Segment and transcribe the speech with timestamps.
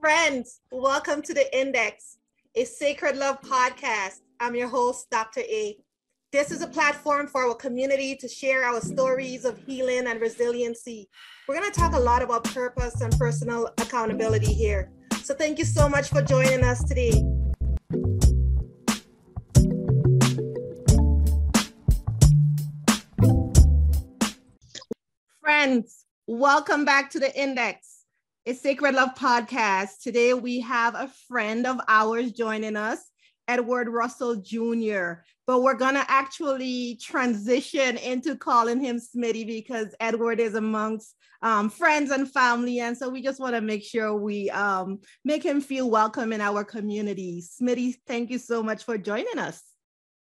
[0.00, 2.18] Friends, welcome to the Index,
[2.54, 4.20] a sacred love podcast.
[4.38, 5.40] I'm your host, Dr.
[5.40, 5.76] A.
[6.30, 11.08] This is a platform for our community to share our stories of healing and resiliency.
[11.48, 14.92] We're going to talk a lot about purpose and personal accountability here.
[15.24, 17.20] So, thank you so much for joining us today.
[25.40, 27.87] Friends, welcome back to the Index,
[28.48, 30.00] a Sacred Love podcast.
[30.02, 32.98] Today we have a friend of ours joining us,
[33.46, 35.20] Edward Russell Jr.
[35.46, 42.10] But we're gonna actually transition into calling him Smitty because Edward is amongst um, friends
[42.10, 45.90] and family, and so we just want to make sure we um, make him feel
[45.90, 47.42] welcome in our community.
[47.42, 49.62] Smitty, thank you so much for joining us.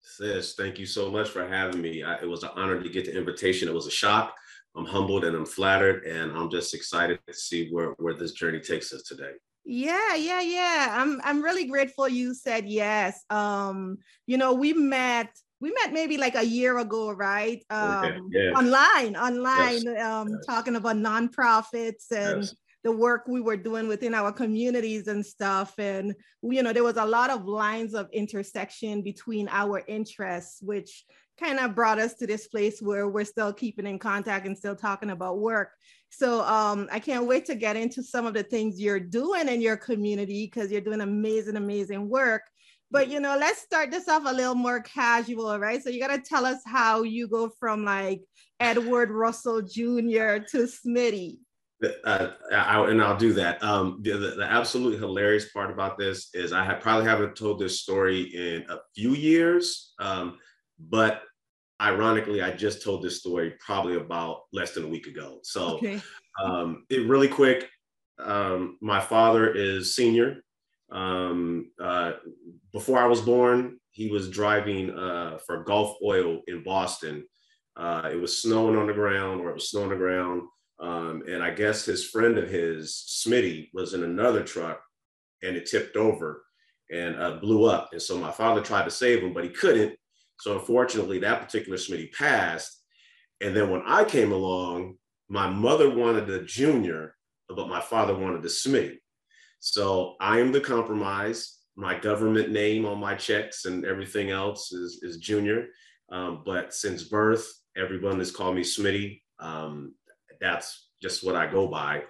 [0.02, 2.02] Sis, thank you so much for having me.
[2.02, 3.68] I, it was an honor to get the invitation.
[3.68, 4.34] It was a shock.
[4.76, 8.60] I'm humbled and I'm flattered, and I'm just excited to see where, where this journey
[8.60, 9.32] takes us today.
[9.64, 10.88] Yeah, yeah, yeah.
[10.90, 13.24] I'm I'm really grateful you said yes.
[13.30, 15.28] Um, you know, we met
[15.60, 17.62] we met maybe like a year ago, right?
[17.70, 18.18] Um okay.
[18.30, 18.56] yes.
[18.56, 20.04] online, online, yes.
[20.04, 20.46] um, yes.
[20.46, 22.50] talking about nonprofits and
[22.82, 25.74] the work we were doing within our communities and stuff.
[25.78, 31.04] And you know, there was a lot of lines of intersection between our interests, which
[31.40, 34.76] kind of brought us to this place where we're still keeping in contact and still
[34.76, 35.70] talking about work.
[36.10, 39.60] So um, I can't wait to get into some of the things you're doing in
[39.60, 42.42] your community because you're doing amazing, amazing work.
[42.90, 45.82] But you know, let's start this off a little more casual, right?
[45.82, 48.22] So you got to tell us how you go from like
[48.58, 50.42] Edward Russell Jr.
[50.50, 51.38] to Smitty.
[52.04, 53.62] Uh, I, and I'll do that.
[53.62, 57.58] Um, the, the, the, absolute hilarious part about this is I have probably haven't told
[57.58, 60.36] this story in a few years, um,
[60.78, 61.22] but
[61.80, 65.40] ironically, I just told this story probably about less than a week ago.
[65.42, 66.00] So, okay.
[66.42, 67.68] um, it really quick.
[68.18, 70.42] Um, my father is senior.
[70.92, 72.12] Um, uh,
[72.72, 77.24] before I was born, he was driving uh, for Gulf Oil in Boston.
[77.76, 80.42] Uh, it was snowing on the ground, or it was snowing on the ground.
[80.80, 84.80] Um, and I guess his friend of his, Smitty, was in another truck
[85.42, 86.42] and it tipped over
[86.90, 87.90] and uh, blew up.
[87.92, 89.94] And so my father tried to save him, but he couldn't.
[90.40, 92.82] So unfortunately, that particular Smitty passed.
[93.40, 94.96] And then when I came along,
[95.28, 97.14] my mother wanted a junior,
[97.48, 98.96] but my father wanted a Smitty.
[99.60, 101.58] So I am the compromise.
[101.76, 105.66] My government name on my checks and everything else is, is junior.
[106.10, 107.46] Um, but since birth,
[107.76, 109.20] everyone has called me Smitty.
[109.38, 109.94] Um,
[110.40, 112.02] that's just what I go by.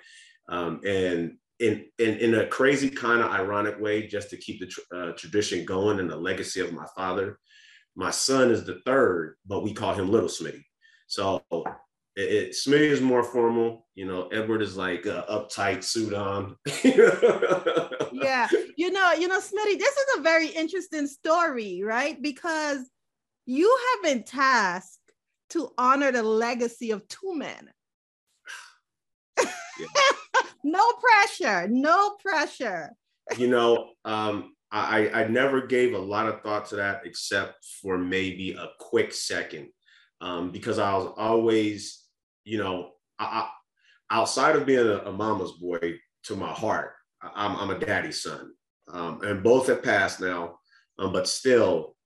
[0.48, 4.66] Um, and in, in, in a crazy kind of ironic way, just to keep the
[4.66, 7.38] tr- uh, tradition going and the legacy of my father,
[7.96, 10.64] my son is the third, but we call him Little Smitty.
[11.06, 11.42] So
[12.16, 13.86] it, it, Smitty is more formal.
[13.94, 16.56] You know, Edward is like uh, uptight suit on.
[18.12, 19.78] yeah, you know, you know, Smitty.
[19.78, 22.20] This is a very interesting story, right?
[22.20, 22.88] Because
[23.46, 24.98] you have been tasked
[25.50, 27.70] to honor the legacy of two men.
[30.64, 32.90] no pressure, no pressure.
[33.36, 37.98] You know, um, I, I never gave a lot of thought to that except for
[37.98, 39.68] maybe a quick second
[40.20, 42.04] um, because I was always,
[42.44, 43.48] you know, I, I,
[44.10, 46.92] outside of being a, a, mama's boy to my heart,
[47.22, 48.52] I'm, I'm a daddy's son.
[48.92, 50.58] Um, and both have passed now,
[50.98, 51.96] um, but still,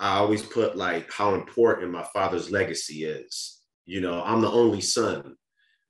[0.00, 3.60] I always put like how important my father's legacy is.
[3.86, 5.36] You know, I'm the only son.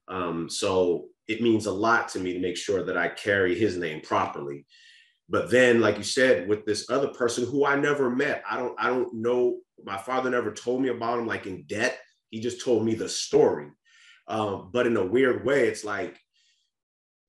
[0.09, 3.77] Um, so it means a lot to me to make sure that I carry his
[3.77, 4.67] name properly
[5.29, 8.75] but then like you said with this other person who i never met i don't
[8.79, 11.99] i don't know my father never told me about him like in debt.
[12.31, 13.69] He just told me the story.
[14.27, 16.19] Um, but in a weird way it's like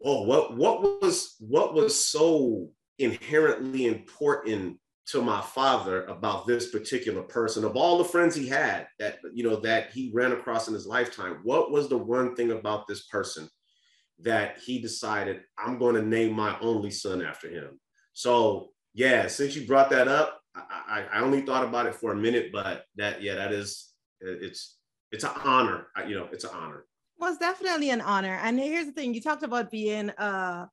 [0.04, 2.70] oh what what was what was so
[3.00, 7.66] inherently important to my father about this particular person?
[7.66, 10.88] Of all the friends he had that you know that he ran across in his
[10.88, 13.50] lifetime what was the one thing about this person
[14.18, 17.78] that he decided i'm going to name my only son after him
[18.16, 22.14] so yeah, since you brought that up, I, I, I only thought about it for
[22.14, 24.78] a minute, but that yeah, that is it's
[25.12, 25.88] it's an honor.
[26.08, 26.86] You know, it's an honor.
[27.18, 28.40] Well, it's definitely an honor.
[28.42, 30.70] And here's the thing: you talked about being a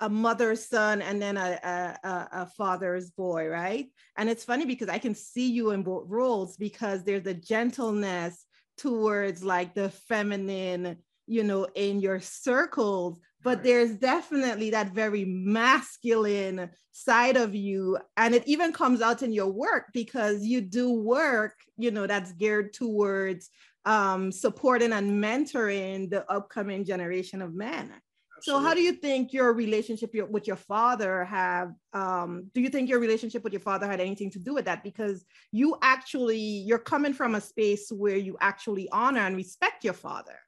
[0.00, 1.58] a mother's son and then a,
[2.04, 3.88] a, a father's boy, right?
[4.16, 8.46] And it's funny because I can see you in both roles because there's a gentleness
[8.76, 16.70] towards like the feminine, you know, in your circles, but there's definitely that very masculine
[16.90, 21.54] side of you and it even comes out in your work because you do work
[21.76, 23.50] you know that's geared towards
[23.84, 27.92] um, supporting and mentoring the upcoming generation of men
[28.40, 32.88] So how do you think your relationship with your father have um, do you think
[32.88, 36.78] your relationship with your father had anything to do with that because you actually you're
[36.78, 40.38] coming from a space where you actually honor and respect your father.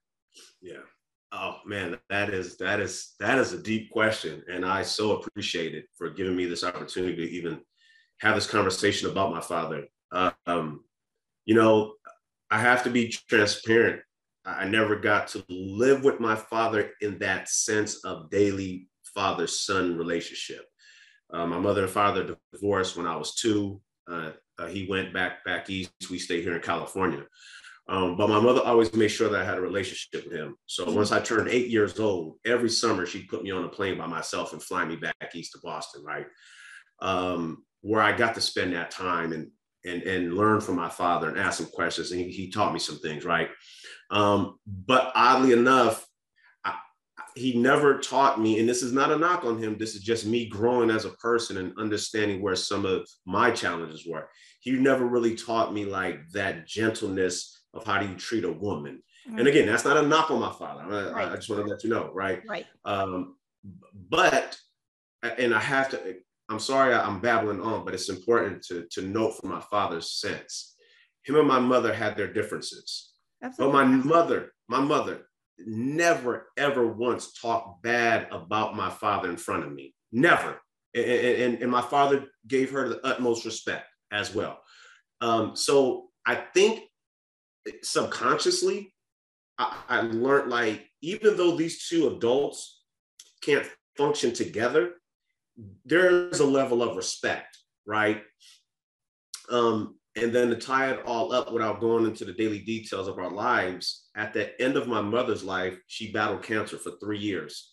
[0.60, 0.84] Yeah.
[1.32, 5.74] Oh man, that is that is that is a deep question and I so appreciate
[5.74, 7.60] it for giving me this opportunity to even
[8.18, 9.86] have this conversation about my father.
[10.46, 10.84] Um,
[11.44, 11.94] you know,
[12.50, 14.02] I have to be transparent
[14.44, 19.96] I never got to live with my father in that sense of daily father son
[19.96, 20.64] relationship.
[21.32, 23.80] Uh, my mother and father divorced when I was two.
[24.10, 25.92] Uh, uh, he went back back east.
[26.10, 27.24] We stayed here in California.
[27.90, 30.54] Um, but my mother always made sure that I had a relationship with him.
[30.66, 33.98] So once I turned eight years old, every summer she'd put me on a plane
[33.98, 36.26] by myself and fly me back east to Boston, right?
[37.02, 39.50] Um, where I got to spend that time and
[39.84, 42.12] and and learn from my father and ask him questions.
[42.12, 43.48] And he, he taught me some things, right?
[44.12, 46.06] Um, but oddly enough,
[47.34, 49.78] he never taught me, and this is not a knock on him.
[49.78, 54.06] This is just me growing as a person and understanding where some of my challenges
[54.06, 54.28] were.
[54.60, 59.02] He never really taught me like that gentleness of how do you treat a woman.
[59.28, 59.38] Mm-hmm.
[59.38, 60.82] And again, that's not a knock on my father.
[60.82, 61.32] I, right.
[61.32, 62.42] I just want to let you know, right?
[62.48, 62.66] Right.
[62.84, 63.36] Um,
[64.08, 64.58] but,
[65.22, 66.16] and I have to,
[66.48, 70.74] I'm sorry I'm babbling on, but it's important to, to note from my father's sense.
[71.24, 73.12] Him and my mother had their differences.
[73.42, 73.72] Absolutely.
[73.72, 75.26] But my mother, my mother
[75.58, 79.94] never, ever once talked bad about my father in front of me.
[80.10, 80.60] Never.
[80.94, 84.58] And, and, and my father gave her the utmost respect as well.
[85.20, 86.80] Um, so I think
[87.82, 88.92] subconsciously,
[89.58, 92.82] I, I learned like, even though these two adults
[93.42, 93.66] can't
[93.96, 94.92] function together,
[95.84, 98.22] there's a level of respect, right?
[99.50, 103.18] Um, and then to tie it all up without going into the daily details of
[103.18, 107.72] our lives, at the end of my mother's life, she battled cancer for three years.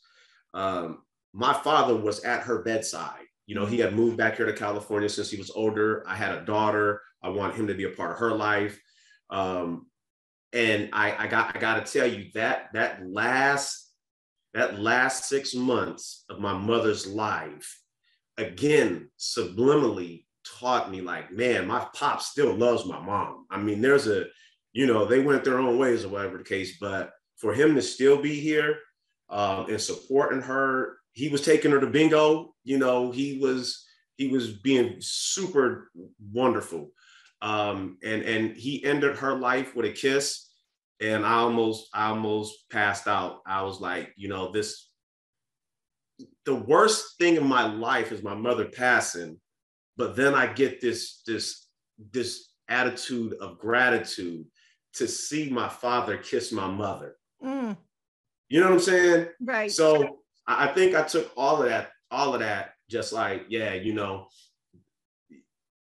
[0.54, 1.00] Um,
[1.34, 3.26] my father was at her bedside.
[3.48, 6.04] You know, he had moved back here to California since he was older.
[6.08, 7.02] I had a daughter.
[7.24, 8.80] I want him to be a part of her life.
[9.30, 9.88] Um,
[10.54, 13.92] and I, I got I got to tell you that that last
[14.54, 17.80] that last six months of my mother's life,
[18.38, 20.26] again, subliminally
[20.60, 23.46] taught me like, man, my pop still loves my mom.
[23.52, 24.26] I mean, there's a,
[24.74, 27.82] you know, they went their own ways or whatever the case, but for him to
[27.82, 28.80] still be here
[29.30, 32.54] um, and supporting her, he was taking her to bingo.
[32.64, 33.86] You know, he was
[34.18, 35.92] he was being super
[36.32, 36.92] wonderful,
[37.42, 40.46] um, and and he ended her life with a kiss.
[41.00, 43.42] And I almost I almost passed out.
[43.46, 44.90] I was like, you know, this
[46.46, 49.40] the worst thing in my life is my mother passing
[49.98, 51.66] but then I get this this
[52.14, 54.46] this attitude of gratitude
[54.94, 57.16] to see my father kiss my mother.
[57.44, 57.76] Mm.
[58.50, 59.28] You know what I'm saying?
[59.42, 59.72] Right.
[59.72, 63.94] So I think I took all of that, all of that, just like, yeah, you
[63.94, 64.28] know,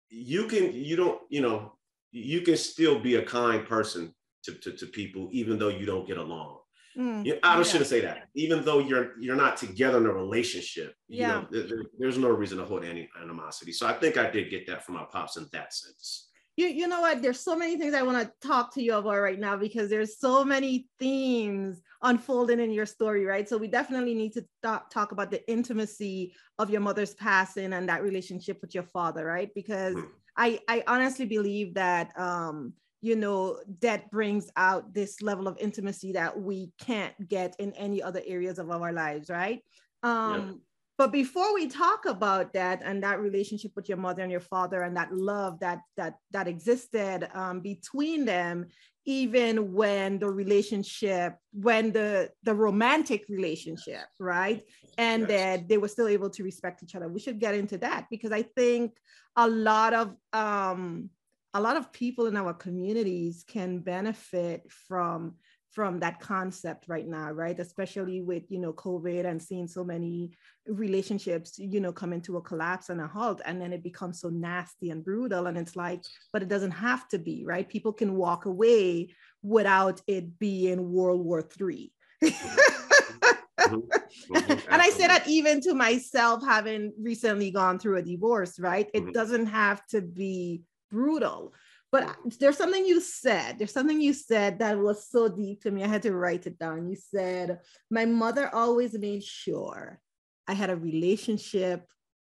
[0.09, 1.73] you can, you don't, you know,
[2.11, 4.13] you can still be a kind person
[4.43, 6.59] to, to, to people, even though you don't get along.
[6.97, 7.63] Mm, I yeah.
[7.63, 8.27] shouldn't say that.
[8.33, 11.45] Even though you're you're not together in a relationship, yeah.
[11.51, 13.71] you know, there, there's no reason to hold any animosity.
[13.71, 16.26] So I think I did get that from my pops in that sense.
[16.57, 17.21] You, you know what?
[17.21, 20.19] There's so many things I want to talk to you about right now because there's
[20.19, 23.47] so many themes unfolding in your story, right?
[23.47, 27.87] So we definitely need to talk, talk about the intimacy of your mother's passing and
[27.87, 29.53] that relationship with your father, right?
[29.53, 30.07] Because mm.
[30.35, 36.13] I I honestly believe that um you know that brings out this level of intimacy
[36.13, 39.61] that we can't get in any other areas of our lives right
[40.03, 40.61] um.
[40.97, 44.81] But before we talk about that and that relationship with your mother and your father
[44.81, 48.67] and that love that that that existed um, between them
[49.05, 54.63] even when the relationship when the the romantic relationship right?
[54.97, 55.29] And yes.
[55.29, 57.07] that they were still able to respect each other.
[57.07, 58.97] We should get into that because i think
[59.35, 61.09] a lot of um
[61.53, 65.35] a lot of people in our communities can benefit from
[65.77, 70.31] from that concept right now right especially with you know covid and seeing so many
[70.65, 74.27] relationships you know come into a collapse and a halt and then it becomes so
[74.29, 76.01] nasty and brutal and it's like
[76.33, 79.07] but it doesn't have to be right people can walk away
[79.43, 81.93] without it being world war three
[82.23, 83.29] mm-hmm.
[83.59, 84.51] Mm-hmm.
[84.71, 88.89] and I say that even to myself, having recently gone through a divorce, right?
[88.93, 89.11] It mm-hmm.
[89.11, 91.53] doesn't have to be brutal.
[91.91, 95.83] But there's something you said, there's something you said that was so deep to me.
[95.83, 96.89] I had to write it down.
[96.89, 99.99] You said, My mother always made sure
[100.47, 101.87] I had a relationship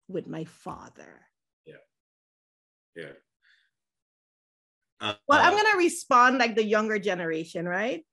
[0.09, 1.21] with my father.
[1.65, 1.75] Yeah.
[2.97, 3.13] Yeah.
[5.01, 8.05] Uh, well, I'm uh, going to respond like the younger generation, right?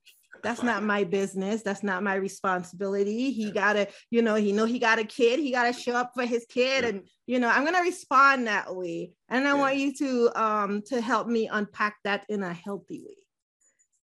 [0.43, 1.61] That's not my business.
[1.61, 3.31] That's not my responsibility.
[3.31, 5.39] He gotta you know he know he got a kid.
[5.39, 9.11] He gotta show up for his kid and you know i'm gonna respond that way.
[9.29, 9.59] And i yeah.
[9.59, 13.15] want you to um to help me unpack that in a healthy way.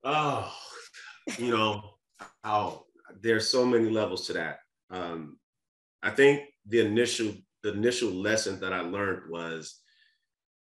[0.04, 0.52] Oh
[1.38, 1.94] you know
[2.42, 2.84] how
[3.20, 4.58] there's so many levels to that.
[4.90, 5.38] Um
[6.02, 9.80] i think the initial the initial lesson that i learned was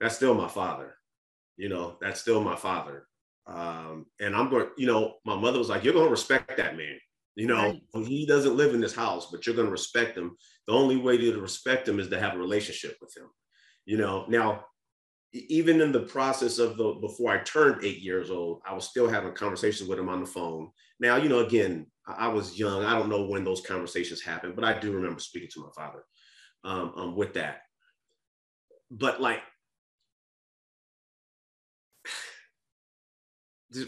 [0.01, 0.95] that's still my father.
[1.57, 3.07] You know that's still my father
[3.47, 6.77] um, and I'm going, you know, my mother was like, you're going to respect that
[6.77, 6.99] man.
[7.37, 8.07] You know, right.
[8.07, 10.37] he doesn't live in this house, but you're going to respect him.
[10.69, 13.27] The only way to respect him is to have a relationship with him.
[13.87, 14.65] You know, now,
[15.33, 19.09] even in the process of the before I turned eight years old, I was still
[19.09, 20.71] having conversations with him on the phone.
[21.01, 22.85] Now, you know, again, I was young.
[22.85, 26.05] I don't know when those conversations happened, but I do remember speaking to my father
[26.63, 27.63] um, um, with that.
[28.93, 29.41] But like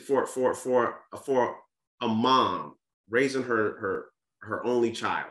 [0.07, 1.57] for for for for
[2.03, 2.75] a mom
[3.09, 4.07] raising her her
[4.43, 5.31] her only child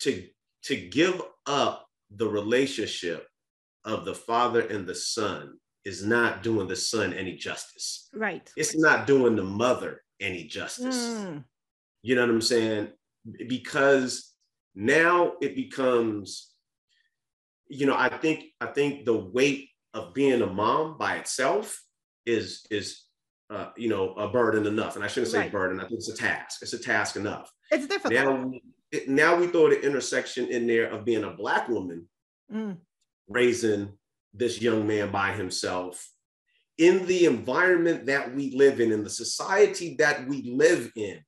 [0.00, 0.26] to
[0.64, 3.26] to give up the relationship
[3.84, 5.54] of the father and the son
[5.84, 8.10] is not doing the son any justice.
[8.12, 8.50] Right.
[8.56, 11.08] It's not doing the mother any justice.
[11.08, 11.44] Mm.
[12.02, 12.88] you know what i'm saying?
[13.48, 14.34] Because
[14.74, 16.50] now it becomes
[17.68, 21.82] you know i think i think the weight of being a mom by itself
[22.30, 23.04] is is
[23.50, 25.52] uh, you know a burden enough, and I shouldn't say right.
[25.52, 25.80] burden.
[25.80, 26.62] I think it's a task.
[26.62, 27.50] It's a task enough.
[27.70, 28.14] It's difficult.
[28.14, 28.50] Now,
[28.92, 32.06] it, now we throw the intersection in there of being a black woman
[32.52, 32.76] mm.
[33.28, 33.92] raising
[34.34, 36.08] this young man by himself
[36.78, 41.20] in the environment that we live in, in the society that we live in,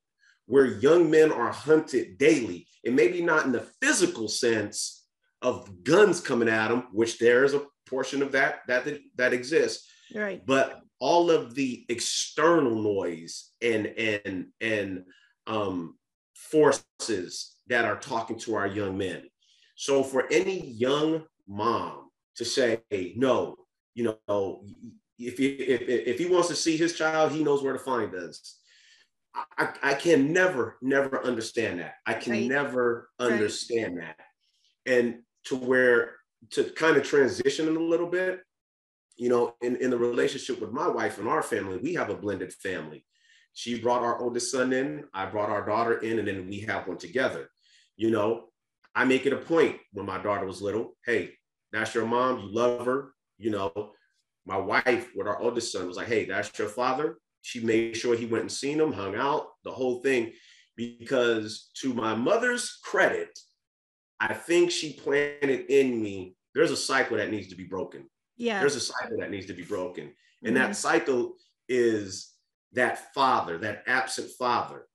[0.47, 5.05] where young men are hunted daily, and maybe not in the physical sense
[5.41, 9.87] of guns coming at them, which there is a portion of that that that exists,
[10.15, 10.41] right?
[10.45, 15.03] But all of the external noise and and and
[15.47, 15.97] um,
[16.33, 19.21] forces that are talking to our young men.
[19.75, 23.57] So for any young mom to say, hey, no,
[23.95, 24.63] you know,
[25.19, 28.15] if he if, if he wants to see his child, he knows where to find
[28.15, 28.59] us.
[29.57, 31.95] I, I can never, never understand that.
[32.05, 32.47] I can right.
[32.47, 34.15] never understand right.
[34.85, 34.93] that.
[34.93, 36.15] And to where
[36.51, 38.39] to kind of transition in a little bit,
[39.15, 42.15] you know, in, in the relationship with my wife and our family, we have a
[42.15, 43.05] blended family.
[43.53, 46.87] She brought our oldest son in, I brought our daughter in, and then we have
[46.87, 47.49] one together.
[47.95, 48.45] You know,
[48.95, 51.33] I make it a point when my daughter was little, hey,
[51.71, 53.13] that's your mom, you love her.
[53.37, 53.91] You know,
[54.45, 57.17] my wife with our oldest son was like, hey, that's your father.
[57.41, 60.31] She made sure he went and seen him, hung out, the whole thing.
[60.75, 63.37] Because to my mother's credit,
[64.19, 68.59] I think she planted in me, there's a cycle that needs to be broken yeah.
[68.59, 70.11] There's a cycle that needs to be broken.
[70.43, 70.67] And mm-hmm.
[70.67, 71.33] that cycle
[71.69, 72.31] is
[72.73, 74.87] that father that absent father.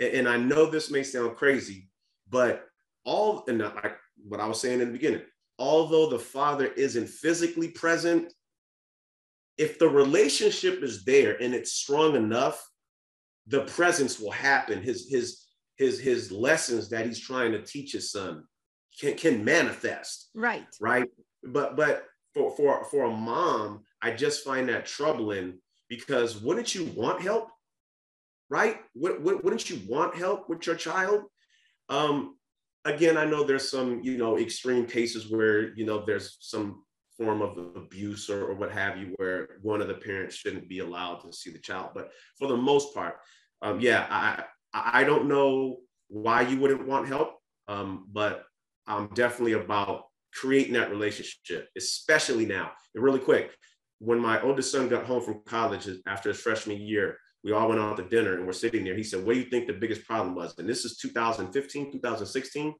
[0.00, 1.88] And, and, i know this may sound crazy
[2.28, 2.66] but
[3.04, 3.96] all and like
[4.26, 5.22] what i was saying in the beginning
[5.58, 8.32] although the father isn't physically present
[9.56, 12.64] if the relationship is there and it's strong enough
[13.46, 14.82] the presence will happen.
[14.82, 15.44] His his
[15.76, 18.44] his his lessons that he's trying to teach his son
[18.98, 20.30] can can manifest.
[20.34, 20.66] Right.
[20.80, 21.08] Right?
[21.42, 26.84] But but for for for a mom, I just find that troubling because wouldn't you
[26.96, 27.48] want help,
[28.50, 28.78] right?
[28.94, 31.24] Wouldn't you want help with your child?
[31.88, 32.36] Um,
[32.84, 36.84] again, I know there's some you know extreme cases where you know there's some
[37.16, 40.80] form of abuse or, or what have you, where one of the parents shouldn't be
[40.80, 41.90] allowed to see the child.
[41.94, 43.18] But for the most part,
[43.62, 47.38] um, yeah, I I don't know why you wouldn't want help,
[47.68, 48.44] um, but
[48.86, 52.72] I'm definitely about creating that relationship, especially now.
[52.94, 53.52] And really quick,
[53.98, 57.80] when my oldest son got home from college after his freshman year, we all went
[57.80, 58.96] out to dinner and we're sitting there.
[58.96, 60.58] He said, What do you think the biggest problem was?
[60.58, 62.74] And this is 2015, 2016.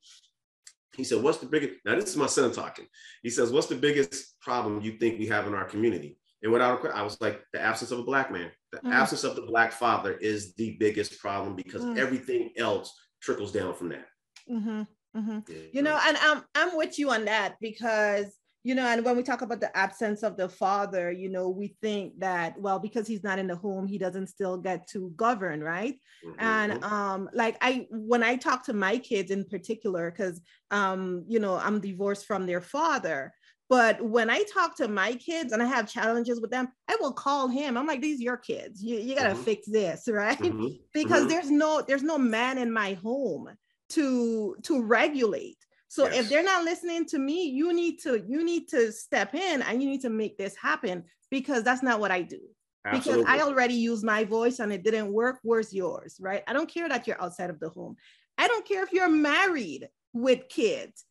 [0.97, 1.75] He said, What's the biggest?
[1.85, 2.87] Now, this is my son talking.
[3.23, 6.19] He says, What's the biggest problem you think we have in our community?
[6.43, 8.51] And without a I was like, The absence of a Black man.
[8.73, 8.93] The mm.
[8.93, 11.99] absence of the Black father is the biggest problem because mm.
[11.99, 14.07] everything else trickles down from that.
[14.51, 14.83] Mm-hmm.
[15.17, 15.39] Mm-hmm.
[15.73, 18.27] You know, and I'm I'm with you on that because
[18.65, 21.77] you know, and when we talk about the absence of the father, you know, we
[21.83, 25.63] think that well, because he's not in the home, he doesn't still get to govern,
[25.63, 25.97] right?
[26.27, 26.41] Mm-hmm.
[26.41, 30.41] And um, like I when I talk to my kids in particular, because
[30.71, 33.35] um, you know, I'm divorced from their father.
[33.69, 37.13] But when I talk to my kids and I have challenges with them, I will
[37.13, 37.77] call him.
[37.77, 38.83] I'm like, these are your kids.
[38.83, 39.43] You, you gotta mm-hmm.
[39.43, 40.39] fix this, right?
[40.39, 40.69] Mm-hmm.
[40.95, 41.29] Because mm-hmm.
[41.29, 43.51] there's no there's no man in my home
[43.91, 46.21] to to regulate so yes.
[46.21, 49.83] if they're not listening to me you need to you need to step in and
[49.83, 52.41] you need to make this happen because that's not what i do
[52.87, 53.25] Absolutely.
[53.25, 55.39] because I already used my voice and it didn't work.
[55.43, 56.17] Where's yours?
[56.21, 56.43] Right?
[56.47, 57.97] I don't care that you're outside of the home.
[58.37, 61.05] I don't care if you're married with kids.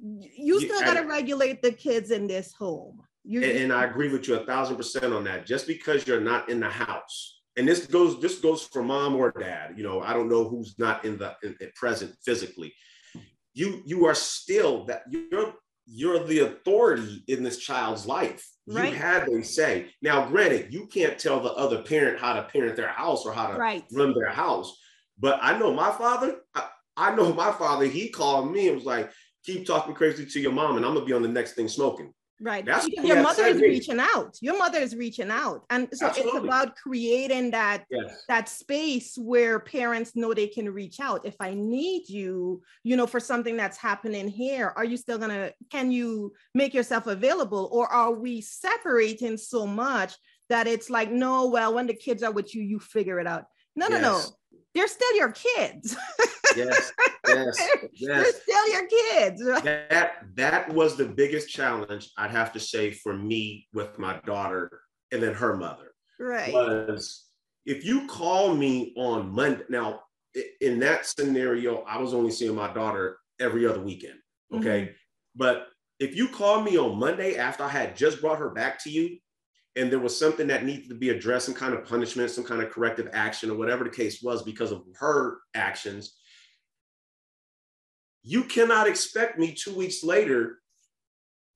[0.00, 3.02] You still got to regulate the kids in this home.
[3.24, 5.44] And, and I agree with you a thousand percent on that.
[5.44, 9.32] Just because you're not in the house, and this goes this goes for mom or
[9.32, 9.74] dad.
[9.76, 12.72] You know, I don't know who's not in the in, in present physically.
[13.52, 15.54] You you are still that you're
[15.86, 18.46] you're the authority in this child's life.
[18.66, 18.92] Right.
[18.92, 19.90] You have a say.
[20.02, 23.48] Now, granted, you can't tell the other parent how to parent their house or how
[23.48, 23.84] to right.
[23.92, 24.78] run their house.
[25.18, 28.84] But I know my father, I, I know my father, he called me and was
[28.84, 29.10] like,
[29.44, 32.12] keep talking crazy to your mom and I'm gonna be on the next thing smoking.
[32.40, 32.64] Right.
[32.64, 34.36] That's your mother is reaching out.
[34.40, 35.64] Your mother is reaching out.
[35.70, 36.38] And so Absolutely.
[36.38, 38.24] it's about creating that yes.
[38.28, 41.26] that space where parents know they can reach out.
[41.26, 45.50] If I need you, you know, for something that's happening here, are you still gonna
[45.70, 47.68] can you make yourself available?
[47.72, 50.14] Or are we separating so much
[50.48, 53.46] that it's like, no, well, when the kids are with you, you figure it out.
[53.74, 54.00] No, yes.
[54.00, 54.20] no, no
[54.74, 55.96] they're still your kids.
[56.56, 56.92] yes,
[57.26, 58.00] yes, yes.
[58.00, 59.42] They're still your kids.
[59.64, 64.80] That that was the biggest challenge I'd have to say for me with my daughter
[65.12, 65.92] and then her mother.
[66.20, 66.52] Right.
[66.52, 67.24] Was
[67.66, 70.00] if you call me on Monday now
[70.60, 74.18] in that scenario, I was only seeing my daughter every other weekend.
[74.54, 74.82] Okay.
[74.82, 74.92] Mm-hmm.
[75.36, 75.66] But
[75.98, 79.18] if you call me on Monday after I had just brought her back to you,
[79.78, 82.62] and there was something that needed to be addressed, some kind of punishment, some kind
[82.62, 86.16] of corrective action, or whatever the case was because of her actions,
[88.22, 90.58] you cannot expect me two weeks later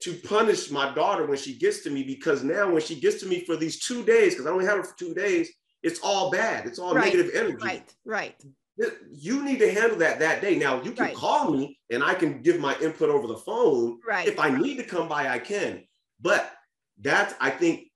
[0.01, 3.27] to punish my daughter when she gets to me because now when she gets to
[3.27, 5.51] me for these two days, because I only have her for two days,
[5.83, 6.67] it's all bad.
[6.67, 7.65] It's all right, negative energy.
[7.65, 8.45] Right, right.
[9.11, 10.57] You need to handle that that day.
[10.57, 11.15] Now you can right.
[11.15, 13.99] call me and I can give my input over the phone.
[14.07, 14.27] Right.
[14.27, 15.85] If I need to come by, I can.
[16.21, 16.51] But
[17.03, 17.89] that's I think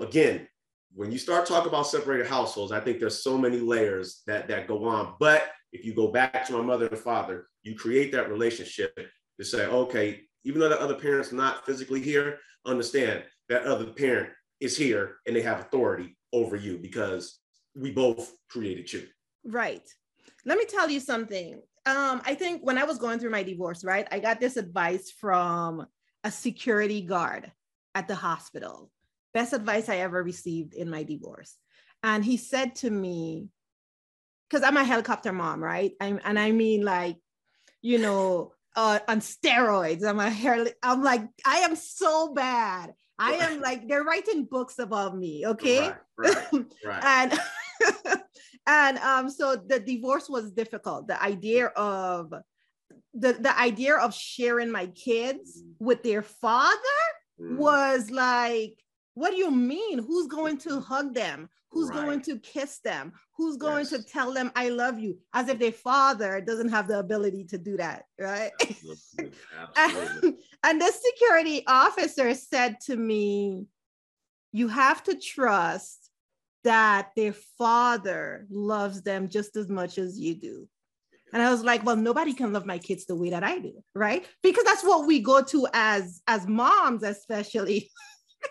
[0.00, 0.48] again
[0.94, 4.68] when you start talking about separated households, I think there's so many layers that that
[4.68, 5.14] go on.
[5.18, 8.96] But if you go back to my mother and father, you create that relationship
[9.38, 14.30] to say, okay, even though the other parent's not physically here, understand that other parent
[14.60, 17.40] is here and they have authority over you because
[17.74, 19.06] we both created you.
[19.44, 19.82] Right.
[20.44, 21.60] Let me tell you something.
[21.86, 25.10] Um, I think when I was going through my divorce, right, I got this advice
[25.10, 25.86] from
[26.22, 27.50] a security guard
[27.94, 28.90] at the hospital.
[29.32, 31.56] Best advice I ever received in my divorce.
[32.02, 33.48] And he said to me,
[34.48, 35.92] because I'm a helicopter mom, right?
[36.00, 37.16] I'm, and I mean, like,
[37.80, 40.04] you know, uh, on steroids.
[40.04, 40.66] I'm a hair.
[40.82, 42.92] I'm like, I am so bad.
[43.18, 45.46] I am like, they're writing books about me.
[45.46, 45.92] Okay.
[46.16, 47.04] Right, right, right.
[47.04, 47.40] and
[48.66, 51.06] and um, so the divorce was difficult.
[51.06, 52.34] The idea of
[53.14, 55.74] the the idea of sharing my kids mm.
[55.78, 56.76] with their father
[57.40, 57.56] mm.
[57.56, 58.78] was like,
[59.14, 59.98] what do you mean?
[59.98, 61.48] Who's going to hug them?
[61.70, 62.04] Who's right.
[62.04, 63.12] going to kiss them?
[63.36, 63.90] Who's going yes.
[63.90, 65.18] to tell them I love you?
[65.32, 68.52] As if their father doesn't have the ability to do that, right?
[68.62, 69.38] Absolutely.
[69.76, 70.28] Absolutely.
[70.28, 73.66] and, and the security officer said to me,
[74.52, 76.10] You have to trust
[76.62, 80.68] that their father loves them just as much as you do.
[81.34, 83.82] And I was like, well, nobody can love my kids the way that I do,
[83.94, 84.24] right?
[84.42, 87.90] Because that's what we go to as as moms, especially.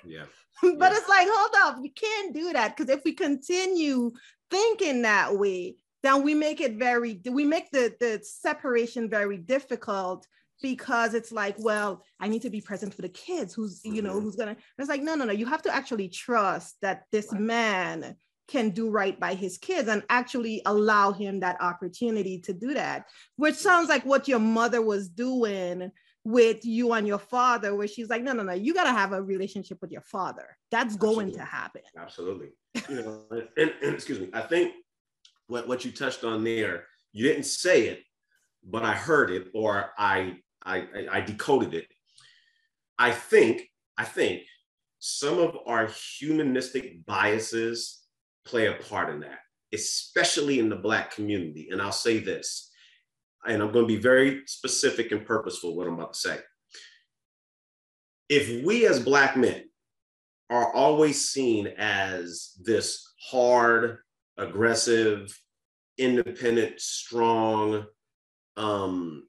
[0.06, 0.26] Yeah.
[0.62, 0.98] but yeah.
[0.98, 4.12] it's like, hold up, you can't do that because if we continue
[4.52, 10.28] thinking that way, then we make it very we make the the separation very difficult
[10.62, 14.14] because it's like well i need to be present for the kids who's you know
[14.14, 14.22] mm-hmm.
[14.22, 18.16] who's gonna it's like no no no you have to actually trust that this man
[18.48, 23.06] can do right by his kids and actually allow him that opportunity to do that
[23.38, 25.92] which sounds like what your mother was doing
[26.26, 29.12] with you and your father where she's like no no no you got to have
[29.12, 30.58] a relationship with your father.
[30.72, 31.26] That's absolutely.
[31.26, 31.82] going to happen.
[31.98, 32.50] Absolutely.
[32.90, 33.24] You know
[33.58, 34.74] and, and, excuse me i think
[35.48, 38.04] what, what you touched on there you didn't say it
[38.64, 41.88] but i heard it or i i i decoded it.
[42.98, 44.44] I think i think
[45.00, 48.03] some of our humanistic biases
[48.46, 49.40] play a part in that,
[49.74, 51.70] especially in the Black community.
[51.72, 52.70] And I'll say this,
[53.46, 56.38] and I'm going to be very specific and purposeful what I'm about to say.
[58.30, 59.64] If we as Black men
[60.50, 64.00] are always seen as this hard,
[64.38, 65.38] aggressive,
[65.98, 67.86] independent, strong,
[68.58, 69.28] um,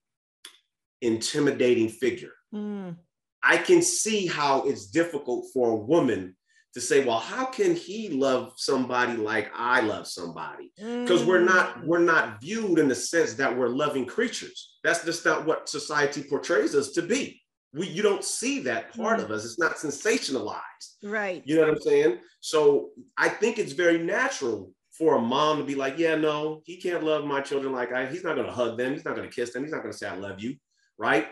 [1.01, 2.33] intimidating figure.
[2.55, 2.97] Mm.
[3.43, 6.37] I can see how it's difficult for a woman
[6.75, 10.73] to say, well, how can he love somebody like I love somebody?
[10.77, 11.27] Because mm.
[11.27, 11.87] we're not mm.
[11.87, 14.77] we're not viewed in the sense that we're loving creatures.
[14.83, 17.41] That's just not what society portrays us to be.
[17.73, 19.25] we you don't see that part mm.
[19.25, 19.45] of us.
[19.45, 20.97] It's not sensationalized.
[21.03, 21.43] Right.
[21.45, 22.19] You know what I'm saying?
[22.41, 26.77] So I think it's very natural for a mom to be like, yeah, no, he
[26.77, 29.53] can't love my children like I, he's not gonna hug them, he's not gonna kiss
[29.53, 30.57] them, he's not gonna say I love you,
[30.99, 31.29] right?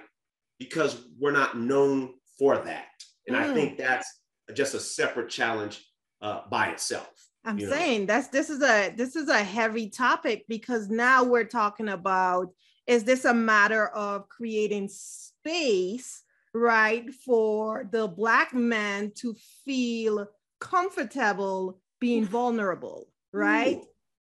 [0.58, 2.86] Because we're not known for that.
[3.26, 3.40] And mm.
[3.40, 4.21] I think that's
[4.54, 5.84] just a separate challenge
[6.20, 7.10] uh, by itself.
[7.44, 8.06] I'm saying know?
[8.06, 12.50] that's this is a this is a heavy topic because now we're talking about
[12.86, 16.22] is this a matter of creating space
[16.54, 19.34] right for the black man to
[19.64, 20.28] feel
[20.60, 23.80] comfortable being vulnerable right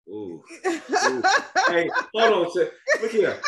[0.08, 0.42] Ooh.
[0.66, 1.22] Ooh.
[1.68, 2.68] hey, hold on.
[3.02, 3.38] Look here.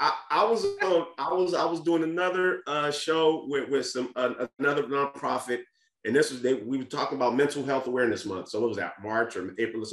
[0.00, 4.12] I, I, was um, I was I was doing another uh, show with with some
[4.14, 5.62] uh, another nonprofit,
[6.04, 8.48] and this was they, we were talking about mental health awareness month.
[8.48, 9.84] So it was that March or April.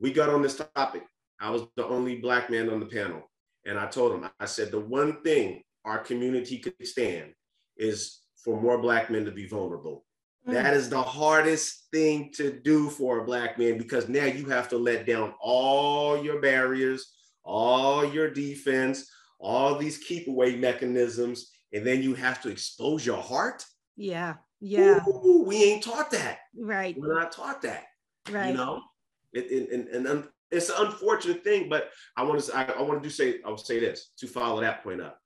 [0.00, 1.04] We got on this topic.
[1.40, 3.30] I was the only black man on the panel,
[3.66, 7.32] and I told him I said the one thing our community could stand
[7.76, 10.04] is for more black men to be vulnerable.
[10.46, 10.52] Mm.
[10.54, 14.68] That is the hardest thing to do for a black man because now you have
[14.70, 17.12] to let down all your barriers,
[17.44, 23.20] all your defense, all these keep away mechanisms, and then you have to expose your
[23.20, 23.64] heart.
[23.96, 24.34] Yeah.
[24.60, 25.00] Yeah.
[25.06, 26.38] Ooh, we ain't taught that.
[26.56, 26.96] Right.
[26.98, 27.84] We're not taught that.
[28.30, 28.50] Right.
[28.50, 28.82] You know,
[29.32, 33.02] it, it, and, and it's an unfortunate thing, but I want to I, I want
[33.02, 35.18] to do say I'll say this to follow that point up.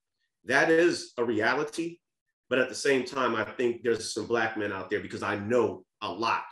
[0.44, 1.98] That is a reality,
[2.48, 5.36] but at the same time, I think there's some black men out there because I
[5.36, 6.44] know a lot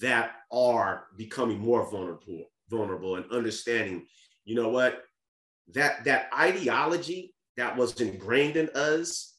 [0.00, 4.06] that are becoming more vulnerable, vulnerable and understanding.
[4.44, 5.02] You know what?
[5.72, 9.33] That that ideology that was ingrained in us,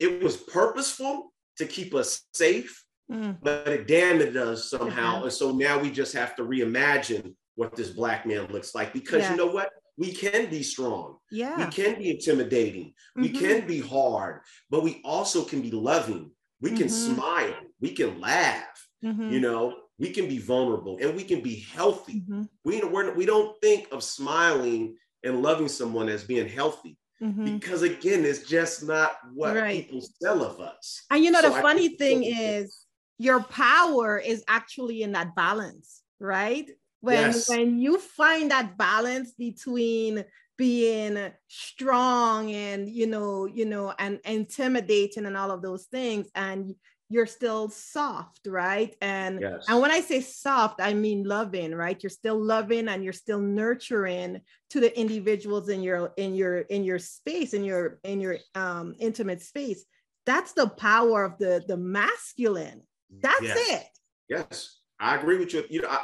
[0.00, 3.36] it was purposeful to keep us safe, mm.
[3.42, 5.16] but it damaged us somehow.
[5.16, 5.24] Mm-hmm.
[5.24, 9.22] And so now we just have to reimagine what this black man looks like because
[9.22, 9.30] yeah.
[9.32, 9.70] you know what?
[9.98, 11.16] we can be strong.
[11.30, 11.58] Yeah.
[11.58, 12.94] We can be intimidating.
[13.18, 13.22] Mm-hmm.
[13.22, 16.30] We can be hard, but we also can be loving.
[16.60, 17.14] We can mm-hmm.
[17.14, 17.56] smile.
[17.80, 18.88] We can laugh.
[19.04, 19.30] Mm-hmm.
[19.30, 22.20] You know, we can be vulnerable and we can be healthy.
[22.20, 22.42] Mm-hmm.
[22.64, 26.96] We, we're, we don't think of smiling and loving someone as being healthy.
[27.22, 27.58] Mm-hmm.
[27.58, 29.84] Because again, it's just not what right.
[29.84, 31.02] people sell of us.
[31.10, 32.84] And you know, so the funny thing is,
[33.18, 36.70] your power is actually in that balance, right?
[37.00, 37.48] when yes.
[37.48, 40.24] when you find that balance between
[40.56, 46.74] being strong and you know you know and intimidating and all of those things and
[47.10, 49.64] you're still soft right and yes.
[49.68, 53.40] and when i say soft i mean loving right you're still loving and you're still
[53.40, 58.36] nurturing to the individuals in your in your in your space in your in your
[58.54, 59.84] um intimate space
[60.26, 62.82] that's the power of the the masculine
[63.22, 63.56] that's yes.
[63.58, 63.86] it
[64.28, 66.00] yes i agree with you you know I,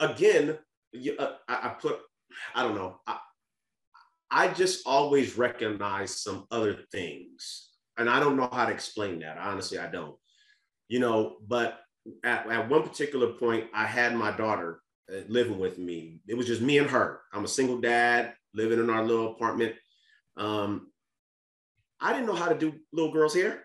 [0.00, 0.58] again,
[1.18, 1.98] uh, I, put,
[2.54, 3.18] I don't know, I,
[4.30, 7.70] I just always recognize some other things.
[7.96, 9.38] And I don't know how to explain that.
[9.38, 10.16] Honestly, I don't.
[10.88, 11.80] You know, but
[12.22, 16.20] at, at one particular point, I had my daughter uh, living with me.
[16.28, 17.20] It was just me and her.
[17.32, 19.74] I'm a single dad living in our little apartment.
[20.36, 20.90] Um,
[22.00, 23.64] I didn't know how to do little girls' hair.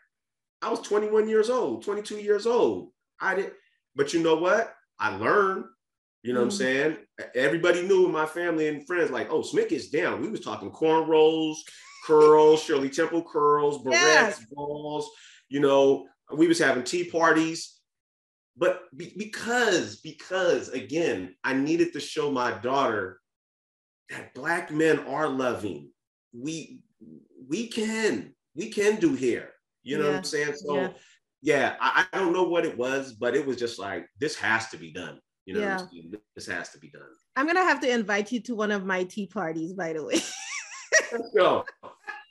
[0.61, 2.91] I was 21 years old, 22 years old.
[3.19, 3.51] I did,
[3.95, 4.73] but you know what?
[4.99, 5.65] I learned.
[6.23, 6.47] You know mm-hmm.
[6.47, 6.95] what I'm mm-hmm.
[7.23, 7.31] saying?
[7.35, 10.21] Everybody knew in my family and friends, like, oh, Smith is down.
[10.21, 11.55] We was talking cornrows,
[12.05, 14.45] curls, Shirley Temple curls, barrettes, yes.
[14.51, 15.09] balls.
[15.47, 17.79] You know, we was having tea parties.
[18.57, 23.19] But be- because, because again, I needed to show my daughter
[24.09, 25.91] that black men are loving.
[26.33, 26.81] We
[27.47, 29.49] we can, we can do here.
[29.83, 30.09] You know yeah.
[30.09, 30.53] what I'm saying?
[30.55, 30.89] So yeah,
[31.41, 34.69] yeah I, I don't know what it was, but it was just like, this has
[34.69, 35.19] to be done.
[35.45, 35.79] You know, yeah.
[36.35, 37.01] this has to be done.
[37.35, 40.21] I'm gonna have to invite you to one of my tea parties, by the way.
[41.11, 41.65] Let's go.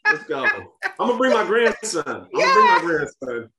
[0.05, 0.45] Let's go.
[1.01, 2.05] I'm gonna bring my grandson.
[2.07, 2.55] I'm yeah.
[2.55, 3.51] gonna bring my grandson.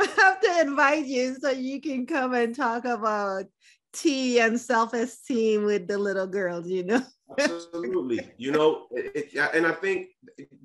[0.00, 3.44] I have to invite you so you can come and talk about
[3.92, 7.02] tea and self-esteem with the little girls, you know.
[7.38, 8.20] Absolutely.
[8.36, 10.08] You know, it, it, and I think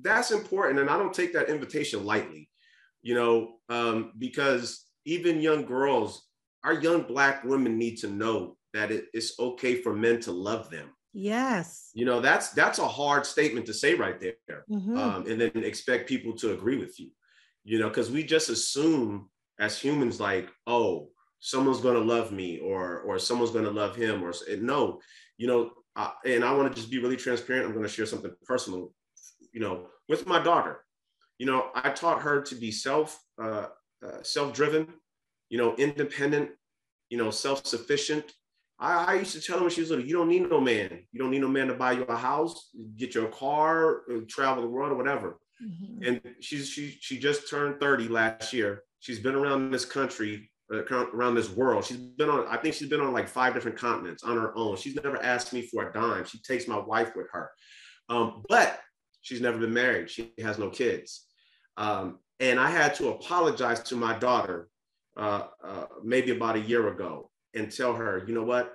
[0.00, 0.78] that's important.
[0.78, 2.48] And I don't take that invitation lightly,
[3.02, 6.28] you know, um, because even young girls,
[6.64, 10.70] our young black women need to know that it, it's okay for men to love
[10.70, 10.90] them.
[11.12, 11.90] Yes.
[11.94, 14.64] You know, that's that's a hard statement to say right there.
[14.70, 14.96] Mm-hmm.
[14.96, 17.10] Um, and then expect people to agree with you.
[17.64, 19.28] You know, because we just assume
[19.62, 24.32] as humans, like, oh, someone's gonna love me or or someone's gonna love him, or
[24.60, 25.00] no,
[25.38, 27.66] you know, uh, and I want to just be really transparent.
[27.66, 28.92] I'm gonna share something personal,
[29.52, 30.84] you know, with my daughter.
[31.38, 33.68] You know, I taught her to be self uh,
[34.04, 34.88] uh, self-driven,
[35.48, 36.50] you know, independent,
[37.08, 38.32] you know, self-sufficient.
[38.80, 41.06] I, I, used to tell her when she was little, you don't need no man.
[41.12, 44.64] You don't need no man to buy you a house, get your car, uh, travel
[44.64, 45.38] the world or whatever.
[45.64, 46.02] Mm-hmm.
[46.04, 48.82] And she's she she just turned 30 last year.
[49.02, 51.84] She's been around this country, uh, around this world.
[51.84, 54.76] She's been on, I think she's been on like five different continents on her own.
[54.76, 56.24] She's never asked me for a dime.
[56.24, 57.50] She takes my wife with her.
[58.08, 58.78] Um, but
[59.20, 60.08] she's never been married.
[60.08, 61.26] She has no kids.
[61.76, 64.68] Um, and I had to apologize to my daughter
[65.16, 68.72] uh, uh, maybe about a year ago and tell her, you know what?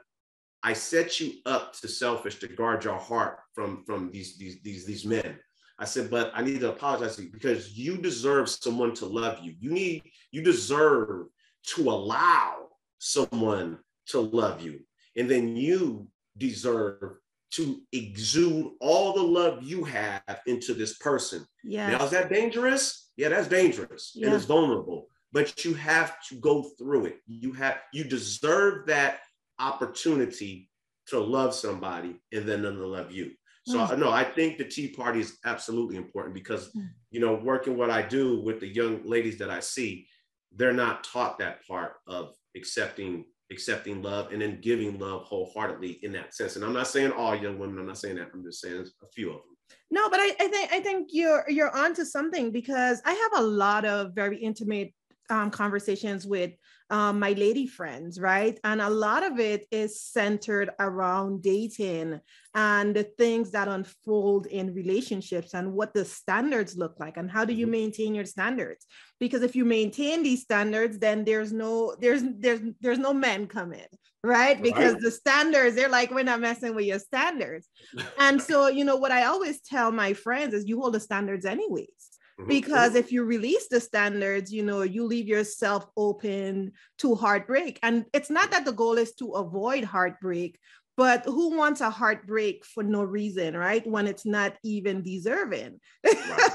[0.62, 4.86] I set you up to selfish to guard your heart from from these these these
[4.86, 5.40] these men.
[5.80, 9.40] I said, but I need to apologize to you because you deserve someone to love
[9.44, 9.56] you.
[9.60, 11.28] You need you deserve
[11.76, 12.68] to allow
[13.00, 14.80] someone to love you,
[15.16, 17.18] and then you deserve
[17.50, 21.46] to exude all the love you have into this person.
[21.64, 21.92] Yeah.
[21.92, 23.10] Now is that dangerous?
[23.16, 24.28] Yeah, that's dangerous yeah.
[24.28, 27.20] and it's vulnerable but you have to go through it.
[27.28, 29.20] You have you deserve that
[29.60, 30.70] opportunity
[31.08, 33.32] to love somebody and then them to love you.
[33.68, 34.00] So mm.
[34.00, 36.88] no, I think the tea party is absolutely important because mm.
[37.12, 40.08] you know, working what I do with the young ladies that I see,
[40.56, 46.14] they're not taught that part of accepting accepting love and then giving love wholeheartedly in
[46.14, 46.56] that sense.
[46.56, 49.08] And I'm not saying all young women, I'm not saying that, I'm just saying a
[49.14, 49.58] few of them.
[49.92, 53.46] No, but I, I think I think you're you're onto something because I have a
[53.46, 54.94] lot of very intimate
[55.30, 56.52] um, conversations with
[56.90, 58.58] um, my lady friends, right?
[58.64, 62.22] And a lot of it is centered around dating
[62.56, 67.44] and the things that unfold in relationships and what the standards look like and how
[67.44, 67.72] do you mm-hmm.
[67.72, 68.86] maintain your standards?
[69.20, 73.88] Because if you maintain these standards, then there's no there's there's there's no men coming,
[74.24, 74.62] right?
[74.62, 75.02] Because right.
[75.02, 77.68] the standards they're like we're not messing with your standards.
[78.20, 81.46] and so you know what I always tell my friends is you hold the standards
[81.46, 82.17] anyways.
[82.46, 87.80] Because if you release the standards, you know, you leave yourself open to heartbreak.
[87.82, 90.60] And it's not that the goal is to avoid heartbreak,
[90.98, 93.86] but who wants a heartbreak for no reason, right?
[93.88, 95.80] When it's not even deserving.
[96.04, 96.52] Right.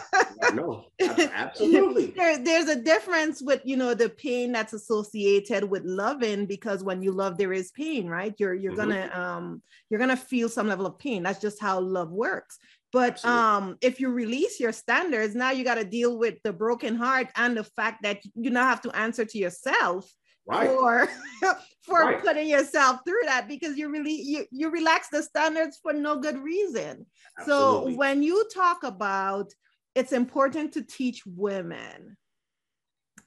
[0.55, 2.07] No, absolutely.
[2.17, 7.03] there, there's a difference with, you know, the pain that's associated with loving because when
[7.03, 8.35] you love, there is pain, right?
[8.39, 8.91] You're you're mm-hmm.
[8.91, 11.23] gonna um you're gonna feel some level of pain.
[11.23, 12.59] That's just how love works.
[12.93, 13.41] But Absolutely.
[13.41, 17.29] um, if you release your standards, now you got to deal with the broken heart
[17.37, 20.11] and the fact that you now have to answer to yourself
[20.47, 20.69] right.
[20.69, 21.09] for
[21.83, 22.23] for right.
[22.23, 26.39] putting yourself through that because you really you, you relax the standards for no good
[26.39, 27.07] reason.
[27.39, 27.93] Absolutely.
[27.93, 29.51] So when you talk about
[29.95, 32.17] it's important to teach women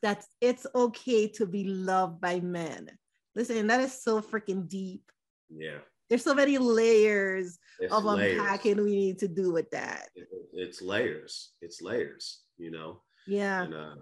[0.04, 2.89] that it's okay to be loved by men.
[3.36, 5.12] Listen, that is so freaking deep.
[5.49, 8.39] Yeah there's so many layers it's of layers.
[8.39, 10.10] unpacking we need to do with that.
[10.54, 11.52] It's layers.
[11.62, 12.41] It's layers.
[12.58, 13.02] You know.
[13.28, 13.63] Yeah.
[13.63, 13.96] And, uh,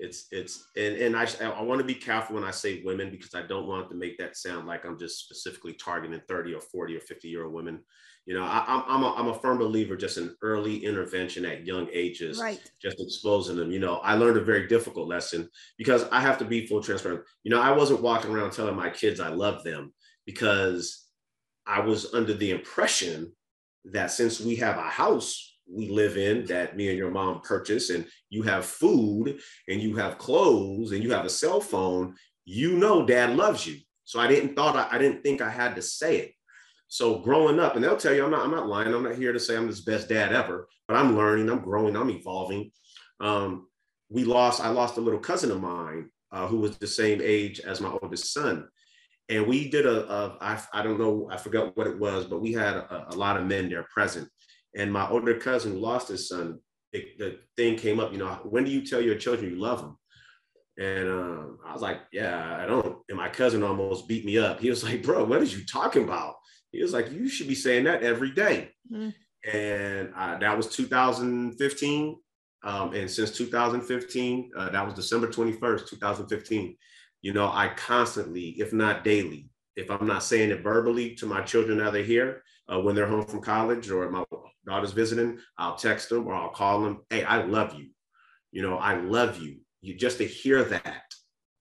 [0.00, 3.34] it's it's and and I I want to be careful when I say women because
[3.34, 6.96] I don't want to make that sound like I'm just specifically targeting 30 or 40
[6.96, 7.80] or 50 year old women.
[8.26, 11.66] You know, I, am I'm a, I'm a firm believer just in early intervention at
[11.66, 12.60] young ages, right.
[12.80, 13.70] just exposing them.
[13.70, 17.22] You know, I learned a very difficult lesson because I have to be full transparent.
[17.44, 19.92] You know, I wasn't walking around telling my kids I love them
[20.26, 21.09] because
[21.70, 23.32] I was under the impression
[23.84, 27.90] that since we have a house we live in that me and your mom purchase,
[27.90, 32.76] and you have food and you have clothes and you have a cell phone, you
[32.76, 33.78] know dad loves you.
[34.04, 36.32] So I didn't thought I, I didn't think I had to say it.
[36.88, 38.92] So growing up, and they'll tell you I'm not I'm not lying.
[38.92, 41.96] I'm not here to say I'm this best dad ever, but I'm learning, I'm growing,
[41.96, 42.72] I'm evolving.
[43.20, 43.68] Um,
[44.08, 47.60] we lost I lost a little cousin of mine uh, who was the same age
[47.60, 48.66] as my oldest son
[49.30, 52.40] and we did a, a I, I don't know i forgot what it was but
[52.40, 54.28] we had a, a lot of men there present.
[54.76, 56.60] And my older cousin lost his son.
[56.92, 59.80] It, the thing came up you know when do you tell your children you love
[59.80, 59.96] them?
[60.78, 62.98] And um, i was like yeah i don't.
[63.08, 64.60] And my cousin almost beat me up.
[64.60, 66.34] He was like bro what is you talking about?
[66.72, 68.70] He was like you should be saying that every day.
[68.92, 69.10] Mm-hmm.
[69.56, 72.16] and uh, that was 2015
[72.62, 76.76] um, and since 2015 uh, that was december 21st 2015
[77.22, 81.42] you know, I constantly, if not daily, if I'm not saying it verbally to my
[81.42, 84.24] children now they're here, uh, when they're home from college or my
[84.66, 87.00] daughter's visiting, I'll text them or I'll call them.
[87.10, 87.88] Hey, I love you.
[88.52, 89.58] You know, I love you.
[89.80, 91.04] You just to hear that,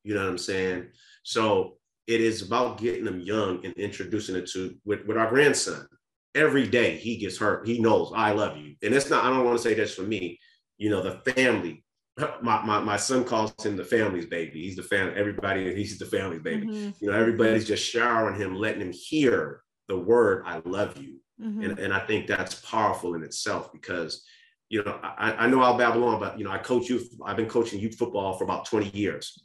[0.04, 0.88] you know what I'm saying?
[1.24, 5.88] So it is about getting them young and introducing it to with, with our grandson.
[6.36, 7.68] Every day he gets hurt.
[7.68, 8.76] He knows I love you.
[8.84, 10.40] And it's not, I don't want to say that's for me.
[10.78, 11.84] You know, the family,
[12.42, 14.64] my, my, my son calls him the family's baby.
[14.64, 16.68] He's the family, everybody, he's the family's baby.
[16.68, 17.04] Mm-hmm.
[17.04, 21.20] You know, everybody's just showering him, letting him hear the word, I love you.
[21.42, 21.64] Mm-hmm.
[21.64, 24.24] And, and I think that's powerful in itself because,
[24.70, 27.38] you know, I, I know I'll babble on, but, you know, I coach youth, I've
[27.38, 29.42] been coaching youth football for about 20 years.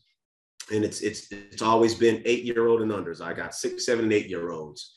[0.72, 3.20] and it's it's it's always been eight year old and unders.
[3.20, 4.96] I got six, seven, and eight year olds.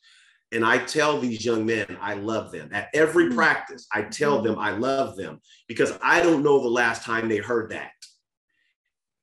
[0.51, 2.69] And I tell these young men I love them.
[2.71, 3.35] At every mm-hmm.
[3.35, 7.37] practice, I tell them I love them because I don't know the last time they
[7.37, 7.91] heard that.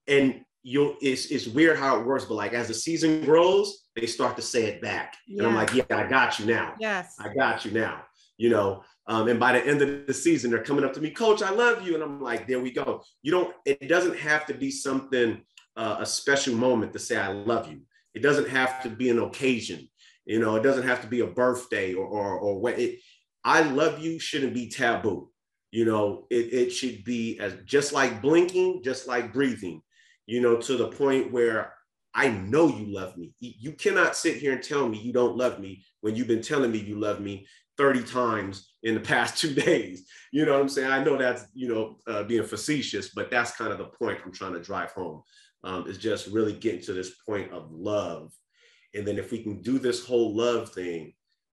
[0.07, 4.07] And you'll it's it's weird how it works, but like as the season grows, they
[4.07, 5.17] start to say it back.
[5.27, 5.39] Yeah.
[5.39, 6.75] And I'm like, yeah, I got you now.
[6.79, 7.15] Yes.
[7.19, 8.03] I got you now.
[8.37, 11.11] You know, um, and by the end of the season, they're coming up to me,
[11.11, 11.95] Coach, I love you.
[11.95, 13.03] And I'm like, there we go.
[13.23, 15.43] You don't, it doesn't have to be something,
[15.77, 17.83] uh, a special moment to say, I love you.
[18.15, 19.89] It doesn't have to be an occasion.
[20.27, 23.01] You know, it doesn't have to be a birthday or, or, or what it,
[23.45, 25.31] I love you shouldn't be taboo.
[25.71, 29.83] You know, it, it should be as just like blinking, just like breathing,
[30.27, 31.75] you know, to the point where
[32.15, 33.35] I know you love me.
[33.41, 36.71] You cannot sit here and tell me you don't love me when you've been telling
[36.71, 40.07] me you love me 30 times in the past two days.
[40.33, 40.91] You know what I'm saying?
[40.91, 44.33] I know that's, you know, uh, being facetious, but that's kind of the point I'm
[44.33, 45.23] trying to drive home
[45.65, 48.33] um, is just really getting to this point of love.
[48.95, 51.15] And then if we can do this whole love thing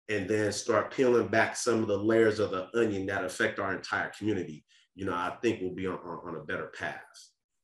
[0.09, 3.75] and then start peeling back some of the layers of the onion that affect our
[3.75, 7.03] entire community, you know, I think we'll be on, on, on a better path.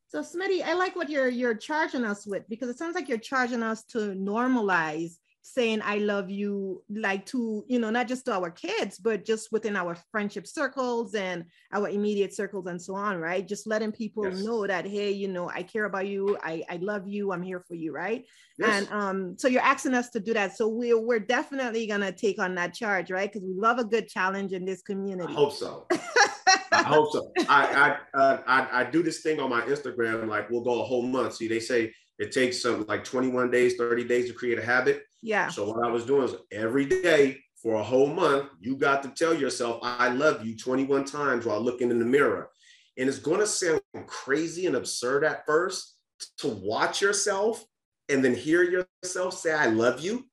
[0.09, 3.17] So Smitty, I like what you're you're charging us with because it sounds like you're
[3.17, 8.35] charging us to normalize saying I love you, like to, you know, not just to
[8.35, 13.19] our kids, but just within our friendship circles and our immediate circles and so on,
[13.19, 13.47] right?
[13.47, 14.43] Just letting people yes.
[14.43, 17.61] know that, hey, you know, I care about you, I, I love you, I'm here
[17.67, 18.25] for you, right?
[18.59, 18.87] Yes.
[18.87, 20.57] And um, so you're asking us to do that.
[20.57, 23.31] So we're we're definitely gonna take on that charge, right?
[23.31, 25.33] Because we love a good challenge in this community.
[25.33, 25.87] I hope so.
[25.91, 27.33] I hope so.
[27.49, 30.85] I I, uh, I I do this thing on my Instagram, like we'll go a
[30.85, 31.35] whole month.
[31.35, 35.03] See, they say it takes something like 21 days, 30 days to create a habit.
[35.23, 35.49] Yeah.
[35.49, 39.09] So what I was doing is every day for a whole month, you got to
[39.11, 42.51] tell yourself, I love you 21 times while looking in the mirror.
[42.99, 45.97] And it's going to sound crazy and absurd at first
[46.39, 47.65] to watch yourself
[48.09, 50.27] and then hear yourself say, I love you.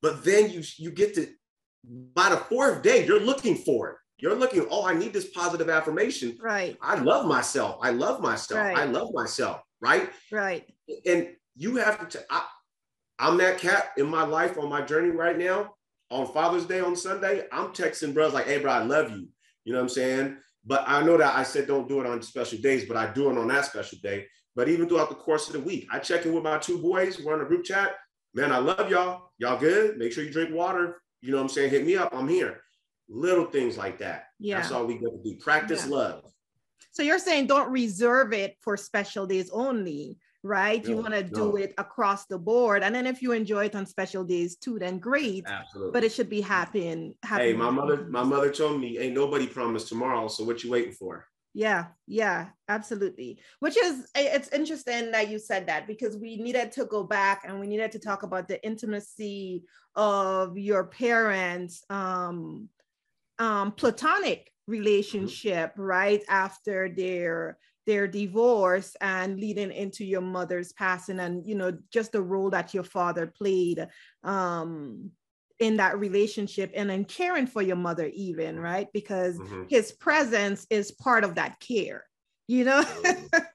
[0.00, 1.26] But then you, you get to,
[2.14, 3.96] by the fourth day, you're looking for it.
[4.18, 6.38] You're looking, oh, I need this positive affirmation.
[6.40, 6.76] Right.
[6.80, 7.78] I love myself.
[7.82, 8.60] I love myself.
[8.60, 8.76] Right.
[8.76, 9.62] I love myself.
[9.80, 10.10] Right.
[10.32, 10.64] Right.
[11.06, 12.44] And you have to, I,
[13.18, 15.74] I'm that cat in my life on my journey right now.
[16.10, 19.28] On Father's Day on Sunday, I'm texting brothers like, hey, bro, I love you.
[19.64, 20.36] You know what I'm saying?
[20.64, 23.30] But I know that I said don't do it on special days, but I do
[23.30, 24.26] it on that special day.
[24.54, 27.20] But even throughout the course of the week, I check in with my two boys.
[27.20, 27.94] We're on a group chat.
[28.34, 29.30] Man, I love y'all.
[29.38, 29.98] Y'all good?
[29.98, 31.00] Make sure you drink water.
[31.20, 31.70] You know what I'm saying?
[31.70, 32.14] Hit me up.
[32.14, 32.60] I'm here.
[33.08, 34.24] Little things like that.
[34.38, 34.60] Yeah.
[34.60, 35.36] That's all we got to do.
[35.36, 35.94] Practice yeah.
[35.94, 36.32] love.
[36.92, 40.16] So you're saying don't reserve it for special days only
[40.48, 40.82] right?
[40.82, 41.28] No, you want to no.
[41.28, 42.82] do it across the board.
[42.82, 45.44] And then if you enjoy it on special days too, then great.
[45.46, 45.92] Absolutely.
[45.92, 47.14] But it should be happening.
[47.24, 50.26] Hey, my mother, my mother told me, ain't nobody promised tomorrow.
[50.28, 51.26] So what you waiting for?
[51.54, 53.40] Yeah, yeah, absolutely.
[53.60, 57.58] Which is it's interesting that you said that because we needed to go back and
[57.58, 59.64] we needed to talk about the intimacy
[59.96, 62.68] of your parents um
[63.40, 64.72] um platonic mm-hmm.
[64.72, 65.82] relationship mm-hmm.
[65.82, 72.12] right after their their divorce and leading into your mother's passing and you know just
[72.12, 73.88] the role that your father played
[74.24, 75.10] um
[75.58, 78.64] in that relationship and then caring for your mother even mm-hmm.
[78.64, 78.88] right?
[78.92, 79.64] Because mm-hmm.
[79.68, 82.04] his presence is part of that care
[82.46, 82.82] you know?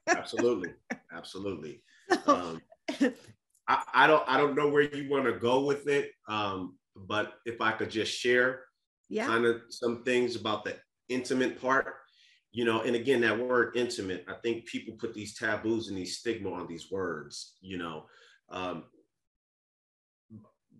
[0.08, 0.70] Absolutely.
[1.12, 1.82] Absolutely,
[2.26, 2.60] Um,
[3.66, 7.34] I, I, don't i don't know where you want to go with it um, but
[7.46, 8.64] if i could just share
[9.08, 9.26] yeah.
[9.26, 10.76] kind of some things about the
[11.08, 11.94] intimate part
[12.54, 16.18] you know and again that word intimate i think people put these taboos and these
[16.18, 18.04] stigma on these words you know
[18.50, 18.84] um,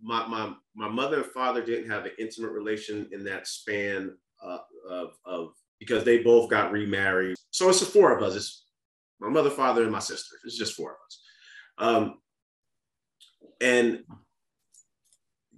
[0.02, 4.12] my, my, my mother and father didn't have an intimate relation in that span
[4.44, 4.58] uh,
[4.88, 7.36] of, of because they both got remarried.
[7.50, 8.36] So it's the four of us.
[8.36, 8.66] It's
[9.18, 10.36] my mother father and my sister.
[10.44, 11.20] It's just four of us.
[11.78, 12.14] Um,
[13.60, 14.00] and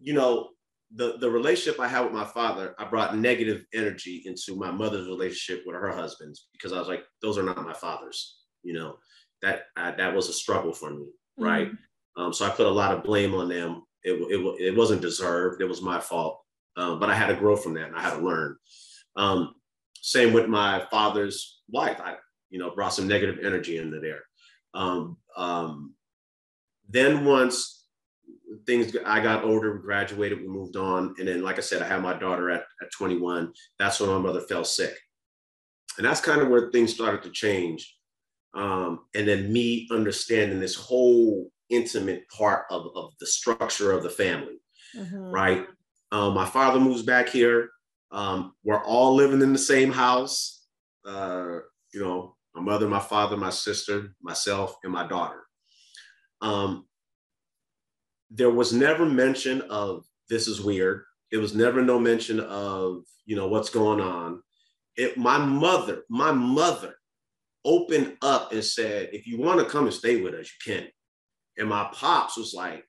[0.00, 0.50] you know
[0.94, 5.08] the the relationship I had with my father, I brought negative energy into my mother's
[5.08, 8.38] relationship with her husbands because I was like, those are not my fathers.
[8.62, 8.96] You know,
[9.42, 11.06] that I, that was a struggle for me,
[11.38, 11.68] right?
[11.68, 12.22] Mm-hmm.
[12.22, 13.82] Um, so I put a lot of blame on them.
[14.02, 15.60] It, it, it wasn't deserved.
[15.60, 16.40] It was my fault.
[16.76, 18.56] Um, but I had to grow from that and I had to learn.
[19.16, 19.54] Um,
[20.00, 22.00] same with my father's wife.
[22.00, 22.14] I,
[22.50, 24.22] you know, brought some negative energy into there.
[24.74, 25.94] Um, um,
[26.88, 27.75] then once
[28.66, 31.14] things I got older, graduated, we moved on.
[31.18, 33.52] And then, like I said, I had my daughter at, at 21.
[33.78, 34.94] That's when my mother fell sick.
[35.98, 37.94] And that's kind of where things started to change.
[38.54, 44.10] Um, and then me understanding this whole intimate part of, of the structure of the
[44.10, 44.60] family,
[44.96, 45.30] mm-hmm.
[45.30, 45.66] right?
[46.12, 47.70] Um, my father moves back here.
[48.12, 50.64] Um, we're all living in the same house.
[51.06, 51.58] Uh,
[51.92, 55.42] you know, my mother, my father, my sister, myself, and my daughter.
[56.40, 56.86] Um,
[58.30, 61.04] there was never mention of this is weird.
[61.30, 64.42] It was never no mention of, you know, what's going on.
[64.96, 66.94] It, my mother, my mother
[67.64, 70.88] opened up and said, if you want to come and stay with us, you can.
[71.58, 72.84] And my pops was like,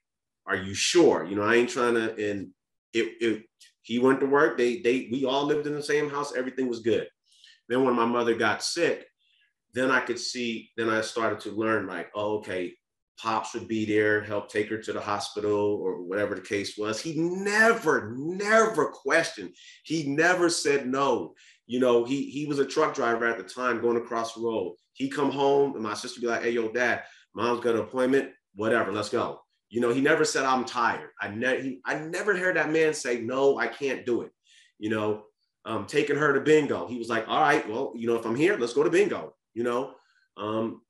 [0.46, 1.24] are you sure?
[1.24, 2.50] You know, I ain't trying to, and
[2.92, 3.42] it, it
[3.82, 4.56] he went to work.
[4.56, 6.34] They, they, we all lived in the same house.
[6.36, 7.08] Everything was good.
[7.68, 9.06] Then when my mother got sick,
[9.74, 12.74] then I could see, then I started to learn like, oh, okay,
[13.20, 17.00] Pops would be there, help take her to the hospital or whatever the case was.
[17.00, 19.54] He never, never questioned.
[19.82, 21.34] He never said no.
[21.66, 24.76] You know, he he was a truck driver at the time going across the road.
[24.92, 27.02] He come home and my sister be like, hey, yo, dad,
[27.34, 29.40] mom's got an appointment, whatever, let's go.
[29.68, 31.10] You know, he never said I'm tired.
[31.20, 34.30] I never I never heard that man say, no, I can't do it.
[34.78, 35.24] You know,
[35.64, 36.86] um, taking her to bingo.
[36.86, 39.34] He was like, all right, well, you know, if I'm here, let's go to bingo,
[39.54, 39.92] you know.
[40.36, 40.80] Um,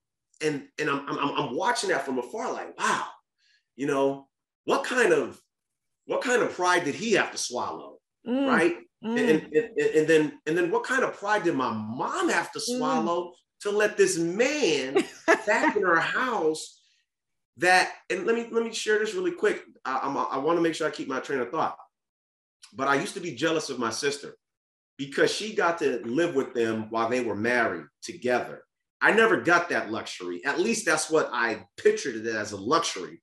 [0.42, 3.06] and and I'm, I'm I'm watching that from afar, like, wow,
[3.76, 4.28] you know,
[4.64, 5.40] what kind of
[6.06, 8.46] what kind of pride did he have to swallow, mm.
[8.46, 8.76] right?
[9.04, 9.18] Mm.
[9.18, 12.58] And, and, and, then and then what kind of pride did my mom have to
[12.58, 12.78] mm.
[12.78, 13.32] swallow mm.
[13.62, 15.04] to let this man
[15.46, 16.82] back in her house
[17.58, 19.62] that and let me let me share this really quick.
[19.84, 21.76] I, I'm, I want to make sure I keep my train of thought.
[22.74, 24.34] But I used to be jealous of my sister
[24.96, 28.64] because she got to live with them while they were married together.
[29.00, 30.44] I never got that luxury.
[30.44, 33.22] At least that's what I pictured it as a luxury.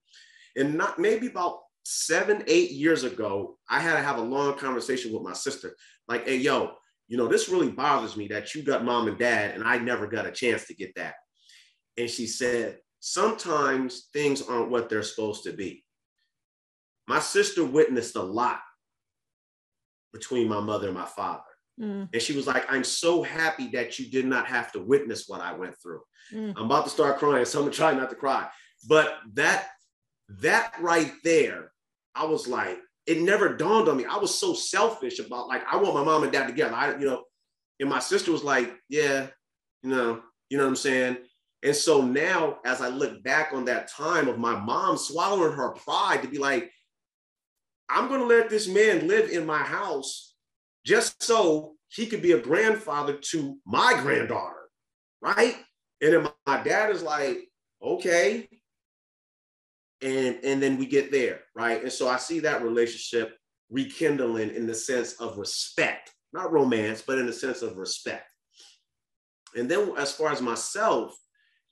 [0.55, 5.13] And not maybe about seven, eight years ago, I had to have a long conversation
[5.13, 5.75] with my sister.
[6.07, 6.71] Like, hey, yo,
[7.07, 10.07] you know, this really bothers me that you got mom and dad, and I never
[10.07, 11.15] got a chance to get that.
[11.97, 15.83] And she said, sometimes things aren't what they're supposed to be.
[17.07, 18.59] My sister witnessed a lot
[20.11, 21.43] between my mother and my father.
[21.79, 22.09] Mm.
[22.13, 25.41] And she was like, I'm so happy that you did not have to witness what
[25.41, 26.01] I went through.
[26.33, 26.53] Mm.
[26.55, 28.47] I'm about to start crying, so I'm gonna try not to cry.
[28.87, 29.67] But that
[30.29, 31.71] that right there,
[32.15, 34.05] I was like, it never dawned on me.
[34.05, 36.73] I was so selfish about like, I want my mom and dad together.
[36.73, 37.23] I, you know,
[37.79, 39.27] and my sister was like, yeah,
[39.83, 41.17] you know, you know what I'm saying?
[41.63, 45.71] And so now, as I look back on that time of my mom swallowing her
[45.71, 46.71] pride to be like,
[47.89, 50.34] I'm going to let this man live in my house
[50.85, 54.69] just so he could be a grandfather to my granddaughter,
[55.21, 55.55] right?
[56.01, 57.49] And then my dad is like,
[57.83, 58.47] okay.
[60.01, 61.81] And, and then we get there, right?
[61.81, 63.37] And so I see that relationship
[63.71, 68.29] rekindling in the sense of respect, not romance, but in the sense of respect.
[69.55, 71.15] And then as far as myself,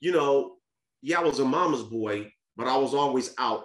[0.00, 0.56] you know,
[1.02, 3.64] yeah, I was a mama's boy, but I was always out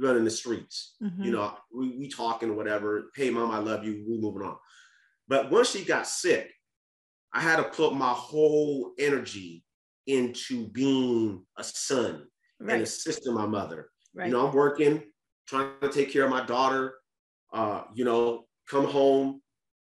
[0.00, 0.96] running the streets.
[1.02, 1.22] Mm-hmm.
[1.22, 3.10] You know, we, we talking whatever.
[3.14, 4.04] Hey, mom, I love you.
[4.08, 4.56] We moving on.
[5.28, 6.50] But once she got sick,
[7.32, 9.64] I had to put my whole energy
[10.06, 12.26] into being a son
[12.58, 12.74] right.
[12.74, 13.90] and assisting my mother.
[14.14, 14.26] Right.
[14.26, 15.02] You know, I'm working,
[15.46, 16.94] trying to take care of my daughter.
[17.52, 19.40] Uh, you know, come home,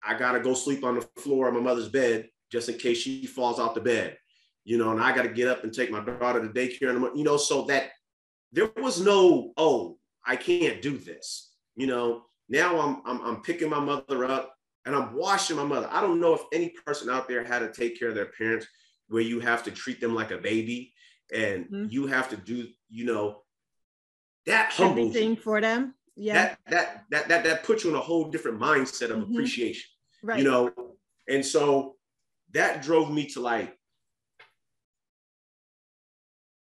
[0.03, 3.25] I gotta go sleep on the floor of my mother's bed just in case she
[3.25, 4.17] falls out the bed.
[4.63, 6.95] You know, and I got to get up and take my daughter to daycare.
[6.95, 7.89] And you know, so that
[8.53, 11.51] there was no, oh, I can't do this.
[11.75, 14.55] You know, now I'm I'm, I'm picking my mother up
[14.85, 15.87] and I'm washing my mother.
[15.91, 18.67] I don't know if any person out there had to take care of their parents
[19.07, 20.93] where you have to treat them like a baby
[21.33, 21.85] and mm-hmm.
[21.89, 23.41] you have to do, you know,
[24.45, 25.41] that humbles everything you.
[25.41, 25.95] for them.
[26.15, 26.33] Yeah.
[26.33, 29.33] That, that that that that puts you in a whole different mindset of mm-hmm.
[29.33, 29.89] appreciation.
[30.21, 30.39] Right.
[30.39, 30.71] You know,
[31.27, 31.95] and so
[32.53, 33.77] that drove me to like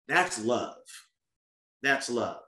[0.07, 0.75] that's love.
[1.81, 2.42] That's love.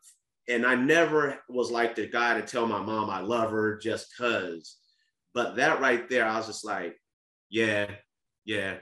[0.48, 4.12] And I never was like the guy to tell my mom I love her just
[4.12, 4.78] because
[5.36, 6.96] but that right there, I was just like,
[7.50, 7.88] yeah,
[8.46, 8.78] yeah,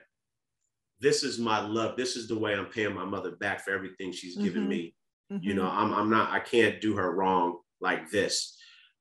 [1.01, 1.97] this is my love.
[1.97, 4.45] This is the way I'm paying my mother back for everything she's mm-hmm.
[4.45, 4.95] given me.
[5.31, 5.43] Mm-hmm.
[5.43, 8.55] You know, I'm, I'm not, I can't do her wrong like this.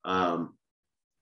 [0.05, 0.55] Um,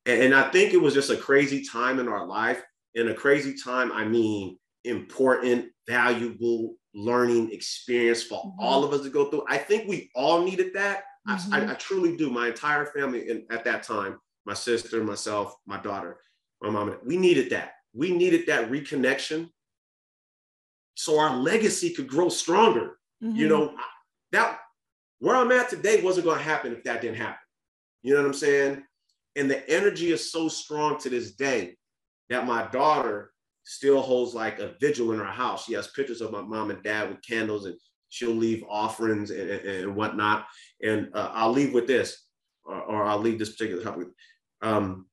[0.07, 2.63] and, and I think it was just a crazy time in our life.
[2.95, 8.61] In a crazy time, I mean, important, valuable learning experience for mm-hmm.
[8.61, 9.47] all of us to go through.
[9.49, 11.03] I think we all needed that.
[11.39, 11.55] Mm-hmm.
[11.55, 12.31] I, I, truly do.
[12.31, 16.19] My entire family in, at that time my sister, myself, my daughter,
[16.63, 16.97] my mom.
[17.05, 17.73] We needed that.
[17.95, 19.51] We needed that reconnection
[20.95, 22.99] so our legacy could grow stronger.
[23.23, 23.37] Mm-hmm.
[23.37, 23.75] You know,
[24.33, 24.59] that
[25.19, 27.39] where I'm at today wasn't going to happen if that didn't happen.
[28.03, 28.83] You know what I'm saying?
[29.37, 31.77] And the energy is so strong to this day
[32.31, 33.33] that my daughter
[33.65, 35.67] still holds like a vigil in her house.
[35.67, 37.77] She has pictures of my mom and dad with candles, and
[38.11, 40.47] she'll leave offerings and, and, whatnot.
[40.83, 42.27] And uh, I'll leave with this,
[42.65, 44.09] or, or I'll leave this particular topic
[44.63, 45.07] um,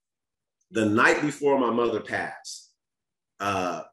[0.72, 2.72] the night before my mother passed,
[3.40, 3.84] uh,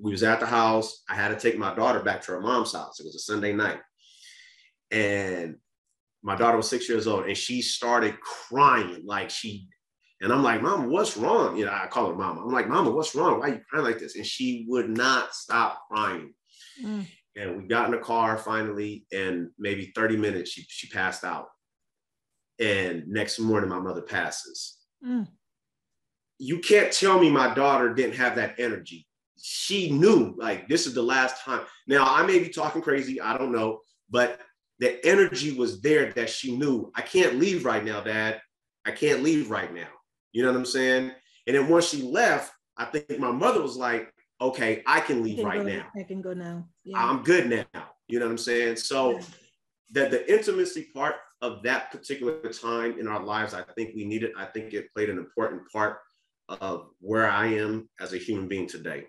[0.00, 1.02] we was at the house.
[1.08, 3.00] I had to take my daughter back to her mom's house.
[3.00, 3.80] It was a Sunday night.
[4.90, 5.56] and
[6.22, 9.68] my daughter was six years old, and she started crying like she.
[10.22, 11.54] And I'm like, Mama, what's wrong?
[11.58, 12.40] You know, I call her Mama.
[12.40, 13.40] I'm like, Mama, what's wrong?
[13.40, 14.16] Why are you crying like this?
[14.16, 16.32] And she would not stop crying.
[16.82, 17.06] Mm.
[17.36, 21.48] And we got in the car finally, and maybe 30 minutes, she, she passed out.
[22.60, 24.78] And next morning, my mother passes.
[25.04, 25.26] Mm.
[26.38, 29.06] You can't tell me my daughter didn't have that energy.
[29.36, 31.62] She knew, like, this is the last time.
[31.86, 34.40] Now, I may be talking crazy, I don't know, but
[34.78, 38.40] the energy was there that she knew, I can't leave right now, Dad.
[38.84, 39.88] I can't leave right now.
[40.32, 41.12] You know what I'm saying?
[41.46, 44.12] And then once she left, I think my mother was like,
[44.44, 45.86] okay, I can leave can right now.
[45.96, 46.68] I can go now.
[46.84, 47.02] Yeah.
[47.02, 47.88] I'm good now.
[48.08, 48.76] You know what I'm saying?
[48.76, 49.22] So yeah.
[49.92, 54.32] that the intimacy part of that particular time in our lives, I think we needed.
[54.36, 55.98] I think it played an important part
[56.48, 59.06] of where I am as a human being today.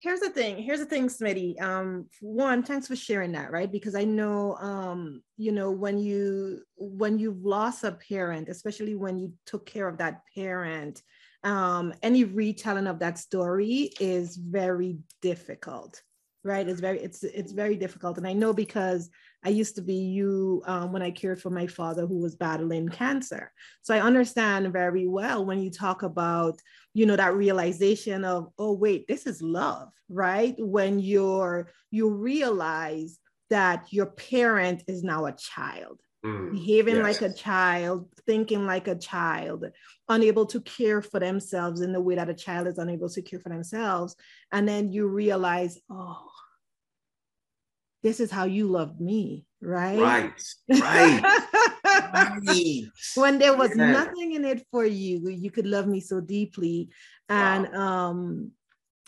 [0.00, 0.62] Here's the thing.
[0.62, 1.60] Here's the thing, Smitty.
[1.60, 3.70] Um, one, thanks for sharing that, right?
[3.70, 9.18] Because I know, um, you know, when you when you've lost a parent, especially when
[9.18, 11.02] you took care of that parent,
[11.44, 16.02] um, any retelling of that story is very difficult
[16.44, 16.68] right?
[16.68, 18.16] It's very it's it's very difficult.
[18.16, 19.10] And i know because
[19.44, 22.88] i used to be you um, when i cared for my father who was battling
[22.88, 23.52] cancer.
[23.82, 26.60] So i understand very well when you talk about
[26.94, 30.54] you know that realization of oh wait this is love right?
[30.58, 33.18] When you're you realize
[33.50, 37.02] that your parent is now a child mm, behaving yes.
[37.02, 39.66] like a child, thinking like a child,
[40.08, 43.40] unable to care for themselves in the way that a child is unable to care
[43.40, 44.16] for themselves.
[44.52, 46.28] And then you realize, oh,
[48.02, 49.98] this is how you loved me, right?
[49.98, 51.22] Right, right.
[52.46, 52.84] right.
[53.16, 53.90] When there was yeah.
[53.90, 56.90] nothing in it for you, you could love me so deeply.
[57.28, 58.10] And wow.
[58.10, 58.52] um,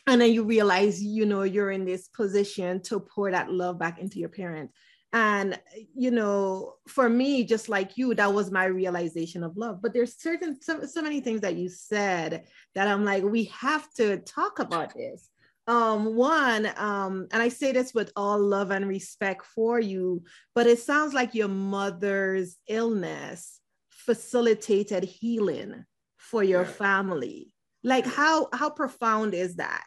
[0.06, 4.00] and then you realize, you know, you're in this position to pour that love back
[4.00, 4.70] into your parent
[5.12, 5.58] and
[5.94, 9.82] you know for me just like you that was my realization of love.
[9.82, 12.44] But there's certain so, so many things that you said
[12.74, 15.28] that i'm like we have to talk about this.
[15.66, 20.22] Um one um and i say this with all love and respect for you
[20.54, 25.84] but it sounds like your mother's illness facilitated healing
[26.16, 27.52] for your family.
[27.82, 29.84] Like how how profound is that?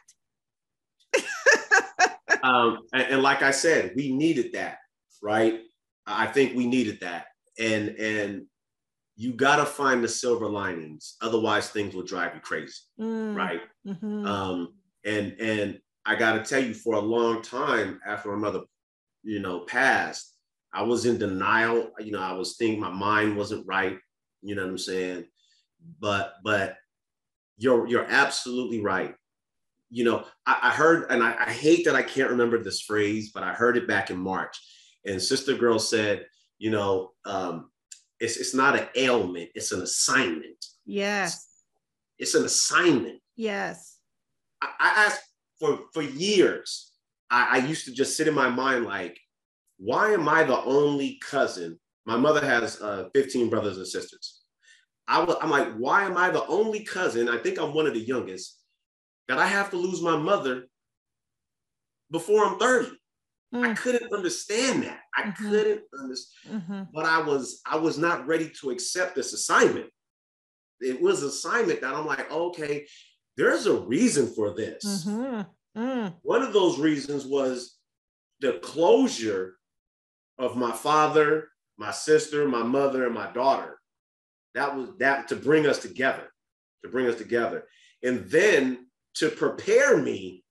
[2.42, 4.76] Um and, and like i said we needed that
[5.24, 5.60] right?
[6.06, 7.26] I think we needed that.
[7.58, 8.46] And and
[9.16, 13.34] you got to find the silver linings otherwise things will drive you crazy mm.
[13.36, 14.26] right mm-hmm.
[14.26, 14.72] um,
[15.04, 18.64] and and i got to tell you for a long time after my mother
[19.22, 20.34] you know passed
[20.72, 23.98] i was in denial you know i was thinking my mind wasn't right
[24.42, 25.24] you know what i'm saying
[26.00, 26.76] but but
[27.56, 29.14] you're you're absolutely right
[29.90, 33.30] you know i, I heard and I, I hate that i can't remember this phrase
[33.32, 34.60] but i heard it back in march
[35.04, 36.26] and Sister Girl said,
[36.58, 37.70] you know, um,
[38.20, 40.64] it's, it's not an ailment, it's an assignment.
[40.86, 41.46] Yes.
[42.18, 43.20] It's, an assignment.
[43.36, 43.98] Yes.
[44.62, 45.22] I, I asked
[45.58, 46.92] for, for years,
[47.30, 49.18] I, I used to just sit in my mind like,
[49.78, 51.78] why am I the only cousin?
[52.06, 54.42] My mother has uh, 15 brothers and sisters.
[55.08, 57.28] I was, I'm like, why am I the only cousin?
[57.28, 58.58] I think I'm one of the youngest
[59.28, 60.64] that I have to lose my mother
[62.10, 62.90] before I'm 30.
[63.54, 63.70] Mm.
[63.70, 65.00] I couldn't understand that.
[65.16, 65.50] I mm-hmm.
[65.50, 66.62] couldn't understand.
[66.62, 66.82] Mm-hmm.
[66.92, 69.86] But I was I was not ready to accept this assignment.
[70.80, 72.86] It was assignment that I'm like, okay,
[73.36, 75.06] there's a reason for this.
[75.06, 75.80] Mm-hmm.
[75.80, 76.14] Mm.
[76.22, 77.76] One of those reasons was
[78.40, 79.54] the closure
[80.38, 81.48] of my father,
[81.78, 83.78] my sister, my mother, and my daughter.
[84.54, 86.32] That was that to bring us together,
[86.84, 87.64] to bring us together.
[88.02, 90.43] And then to prepare me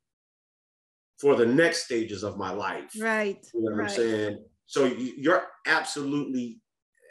[1.20, 2.92] for the next stages of my life.
[3.00, 3.46] Right.
[3.54, 3.90] You know what right.
[3.90, 4.44] I'm saying?
[4.66, 6.60] So you're absolutely,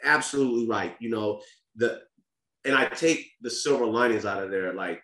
[0.03, 0.95] absolutely right.
[0.99, 1.41] You know,
[1.75, 2.01] the
[2.65, 5.01] and I take the silver linings out of there, like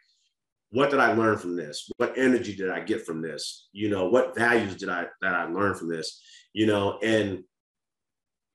[0.71, 1.89] what did I learn from this?
[1.97, 3.69] What energy did I get from this?
[3.71, 6.21] You know, what values did I that I learned from this?
[6.53, 7.43] You know, and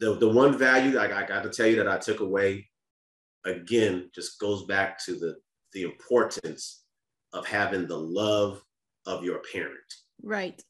[0.00, 2.68] the the one value I, I got to tell you that I took away
[3.44, 5.36] again just goes back to the
[5.72, 6.84] the importance
[7.32, 8.62] of having the love
[9.06, 9.92] of your parent.
[10.22, 10.60] Right.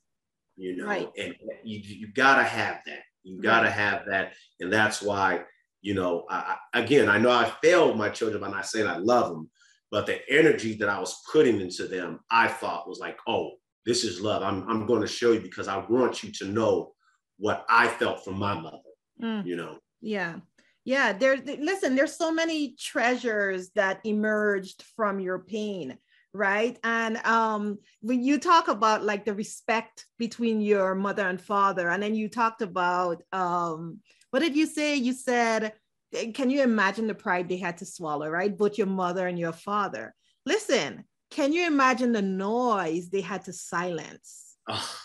[0.57, 1.11] You know, right.
[1.19, 1.35] and
[1.65, 3.03] you, you gotta have that.
[3.23, 3.73] You gotta right.
[3.73, 4.35] have that.
[4.61, 5.43] And that's why,
[5.83, 9.31] you know, I, again, I know I failed my children by not saying I love
[9.31, 9.51] them,
[9.91, 13.53] but the energy that I was putting into them, I thought was like, oh,
[13.85, 14.43] this is love.
[14.43, 16.93] I'm, I'm going to show you because I want you to know
[17.39, 18.79] what I felt from my mother,
[19.23, 19.45] mm.
[19.45, 19.79] you know?
[20.01, 20.37] Yeah.
[20.85, 21.13] Yeah.
[21.13, 25.99] There, listen, there's so many treasures that emerged from your pain
[26.35, 26.79] right?
[26.83, 32.03] And um when you talk about like the respect between your mother and father and
[32.03, 34.97] then you talked about um what did you say?
[34.97, 35.73] You said
[36.15, 38.57] eh, can you imagine the pride they had to swallow right?
[38.57, 40.15] Both your mother and your father.
[40.45, 44.57] Listen can you imagine the noise they had to silence?
[44.69, 44.97] Oh.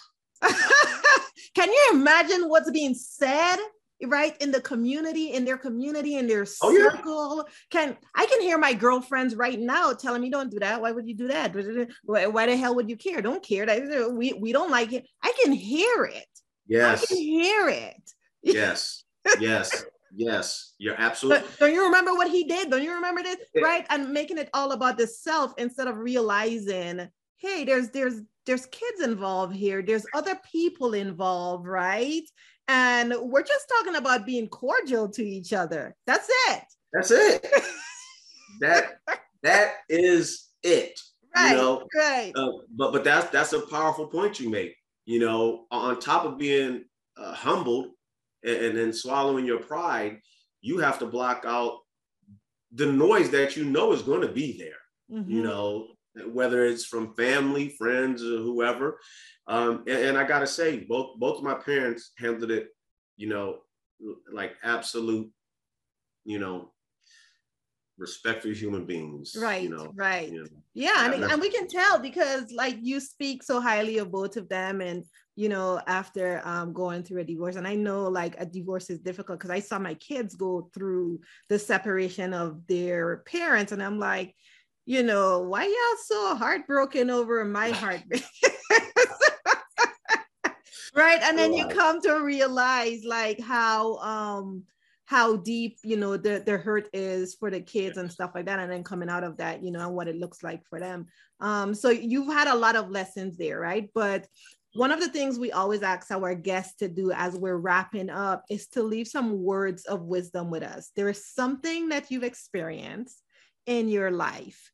[1.56, 3.58] can you imagine what's being said
[4.06, 7.54] right in the community in their community in their circle oh, yeah.
[7.70, 10.82] can i can hear my girlfriends right now telling me don't do that.
[10.82, 11.54] Why would you do that?
[12.04, 13.22] Why, why the hell would you care?
[13.22, 13.66] Don't care.
[13.66, 15.06] That uh, we, we don't like it.
[15.22, 16.26] I can hear it.
[16.68, 18.12] Yes i can hear it.
[18.44, 19.04] Yes.
[19.40, 19.86] Yes.
[20.16, 20.74] Yes.
[20.78, 22.70] You're absolutely but don't you remember what he did?
[22.70, 23.38] Don't you remember this?
[23.54, 23.64] Yeah.
[23.64, 23.86] right?
[23.90, 29.02] And making it all about the self instead of realizing hey there's there's there's kids
[29.02, 29.82] involved here.
[29.82, 32.24] There's other people involved right
[32.70, 35.96] and we're just talking about being cordial to each other.
[36.06, 36.64] That's it.
[36.94, 37.48] That's it.
[38.62, 39.00] that
[39.42, 41.00] that is it.
[41.36, 41.52] Right.
[41.52, 41.88] You know?
[41.96, 42.32] Right.
[42.36, 44.76] Uh, but but that's that's a powerful point you make.
[45.06, 46.86] You know, on top of being
[47.18, 47.88] uh, humbled
[48.44, 50.20] and, and then swallowing your pride,
[50.62, 51.80] you have to block out
[52.74, 55.18] the noise that you know is going to be there.
[55.20, 55.32] Mm-hmm.
[55.32, 55.88] You know,
[56.28, 59.00] whether it's from family, friends, or whoever.
[59.48, 62.70] Um, and, and I gotta say, both both of my parents handled it,
[63.18, 63.60] you know,
[64.32, 65.30] like absolute,
[66.26, 66.72] you know,
[67.98, 69.36] respect for human beings.
[69.38, 69.64] Right.
[69.64, 70.30] You know, right.
[70.32, 74.12] You know, yeah, and, and we can tell because like you speak so highly of
[74.12, 75.04] both of them, and
[75.36, 79.00] you know, after um, going through a divorce, and I know like a divorce is
[79.00, 84.00] difficult because I saw my kids go through the separation of their parents, and I'm
[84.00, 84.36] like
[84.90, 88.24] you know, why y'all so heartbroken over my heartbreak?
[90.96, 91.22] right.
[91.22, 94.64] And then you come to realize like how um
[95.06, 98.58] how deep, you know, the, the hurt is for the kids and stuff like that.
[98.58, 101.06] And then coming out of that, you know, and what it looks like for them.
[101.40, 103.92] Um, so you've had a lot of lessons there, right?
[103.94, 104.26] But
[104.74, 108.44] one of the things we always ask our guests to do as we're wrapping up
[108.50, 110.90] is to leave some words of wisdom with us.
[110.96, 113.22] There is something that you've experienced
[113.66, 114.72] in your life.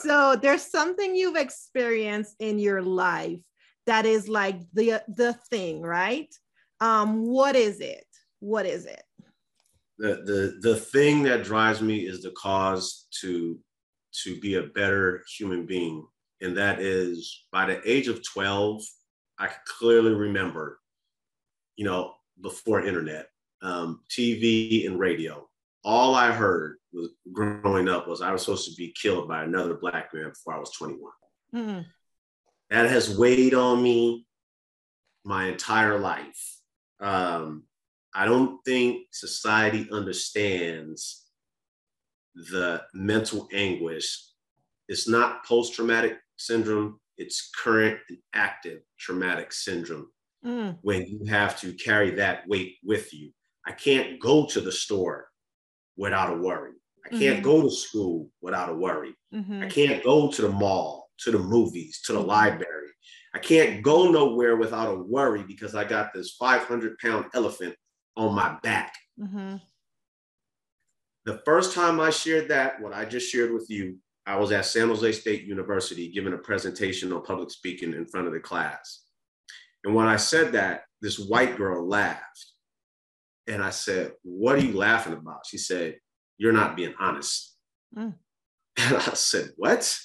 [0.00, 3.40] So there's something you've experienced in your life
[3.86, 6.32] that is like the the thing, right?
[6.80, 8.06] Um, what is it?
[8.40, 9.02] What is it?
[9.98, 13.58] The the the thing that drives me is the cause to
[14.24, 16.06] to be a better human being.
[16.40, 18.82] And that is by the age of 12,
[19.38, 20.78] I clearly remember,
[21.76, 23.28] you know, before internet,
[23.62, 25.48] um, TV and radio
[25.84, 29.74] all I heard was growing up was I was supposed to be killed by another
[29.74, 31.12] black man before I was 21.
[31.54, 31.80] Mm-hmm.
[32.70, 34.26] That has weighed on me
[35.24, 36.58] my entire life.
[37.00, 37.64] Um,
[38.14, 41.24] I don't think society understands
[42.34, 44.24] the mental anguish.
[44.88, 50.08] It's not post traumatic syndrome, it's current and active traumatic syndrome
[50.44, 50.76] mm.
[50.82, 53.30] when you have to carry that weight with you.
[53.66, 55.28] I can't go to the store
[55.96, 56.72] without a worry.
[57.06, 57.42] I can't mm-hmm.
[57.42, 59.14] go to school without a worry.
[59.34, 59.62] Mm-hmm.
[59.62, 62.28] I can't go to the mall, to the movies, to the mm-hmm.
[62.28, 62.88] library.
[63.34, 67.74] I can't go nowhere without a worry because I got this 500 pound elephant
[68.16, 68.94] on my back.
[69.20, 69.56] Mm-hmm.
[71.24, 74.66] The first time I shared that, what I just shared with you, I was at
[74.66, 79.02] San Jose State University giving a presentation on public speaking in front of the class.
[79.84, 82.46] And when I said that, this white girl laughed.
[83.46, 85.46] And I said, What are you laughing about?
[85.46, 85.96] She said,
[86.38, 87.56] You're not being honest.
[87.96, 88.14] Mm.
[88.76, 89.96] And I said, What?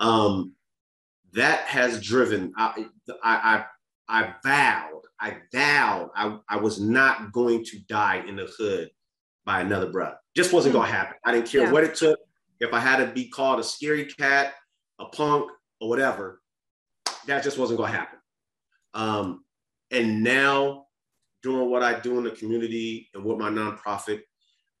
[0.00, 0.54] Um,
[1.34, 2.86] that has driven, I,
[3.22, 3.64] I,
[4.08, 8.90] I, I vowed, I vowed I, I was not going to die in the hood
[9.44, 10.16] by another brother.
[10.34, 10.78] Just wasn't mm.
[10.78, 11.16] going to happen.
[11.24, 11.72] I didn't care yeah.
[11.72, 12.18] what it took.
[12.58, 14.54] If I had to be called a scary cat,
[14.98, 15.50] a punk,
[15.80, 16.40] or whatever,
[17.26, 18.18] that just wasn't going to happen.
[18.94, 19.44] Um,
[19.90, 20.85] and now
[21.46, 24.22] doing what I do in the community and with my nonprofit,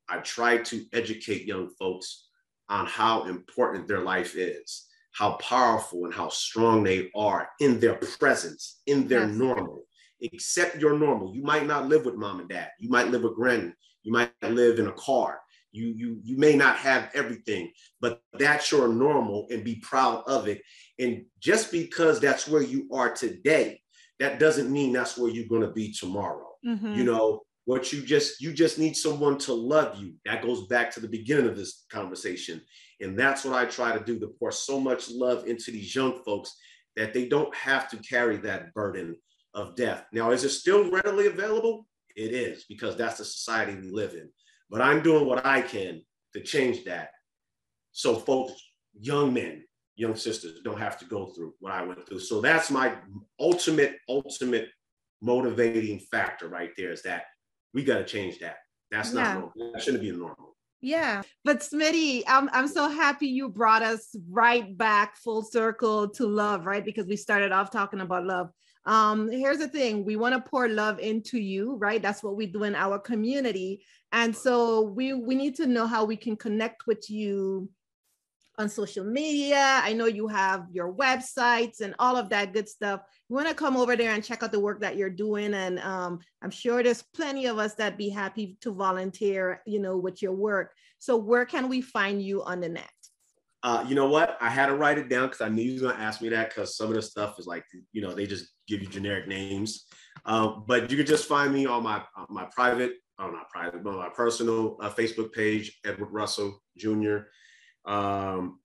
[0.08, 2.26] I try to educate young folks
[2.68, 7.94] on how important their life is, how powerful and how strong they are in their
[7.94, 9.36] presence, in their yes.
[9.36, 9.84] normal.
[10.32, 11.32] Accept your normal.
[11.36, 12.70] You might not live with mom and dad.
[12.80, 13.72] You might live with granny.
[14.02, 15.40] You might live in a car.
[15.70, 20.48] You, you, you may not have everything, but that's your normal and be proud of
[20.48, 20.62] it.
[20.98, 23.80] And just because that's where you are today,
[24.18, 26.55] that doesn't mean that's where you're going to be tomorrow.
[26.66, 26.94] Mm-hmm.
[26.94, 30.14] You know, what you just you just need someone to love you.
[30.24, 32.60] That goes back to the beginning of this conversation.
[33.00, 36.22] And that's what I try to do to pour so much love into these young
[36.24, 36.56] folks
[36.96, 39.16] that they don't have to carry that burden
[39.54, 40.04] of death.
[40.12, 41.86] Now, is it still readily available?
[42.14, 44.30] It is because that's the society we live in.
[44.70, 46.02] But I'm doing what I can
[46.32, 47.10] to change that.
[47.92, 48.52] So folks
[48.98, 49.64] young men,
[49.96, 52.20] young sisters don't have to go through what I went through.
[52.20, 52.94] So that's my
[53.38, 54.68] ultimate, ultimate
[55.22, 57.24] motivating factor right there is that
[57.74, 58.56] we got to change that.
[58.90, 59.22] That's yeah.
[59.22, 59.72] not normal.
[59.72, 60.56] That shouldn't be normal.
[60.80, 66.26] Yeah, but Smitty, I'm I'm so happy you brought us right back full circle to
[66.26, 66.84] love, right?
[66.84, 68.50] Because we started off talking about love.
[68.84, 72.00] Um, here's the thing: we want to pour love into you, right?
[72.00, 76.04] That's what we do in our community, and so we we need to know how
[76.04, 77.68] we can connect with you
[78.58, 79.80] on social media.
[79.82, 83.00] I know you have your websites and all of that good stuff.
[83.28, 85.54] You want to come over there and check out the work that you're doing.
[85.54, 89.96] And um, I'm sure there's plenty of us that'd be happy to volunteer, you know,
[89.96, 90.72] with your work.
[90.98, 92.90] So where can we find you on the net?
[93.62, 94.38] Uh, you know what?
[94.40, 96.28] I had to write it down because I knew you were going to ask me
[96.30, 99.26] that because some of the stuff is like, you know, they just give you generic
[99.26, 99.86] names.
[100.24, 103.82] Um, but you can just find me on my on my private, oh not private,
[103.82, 107.18] but my personal uh, Facebook page, Edward Russell Jr.
[107.86, 108.58] Um,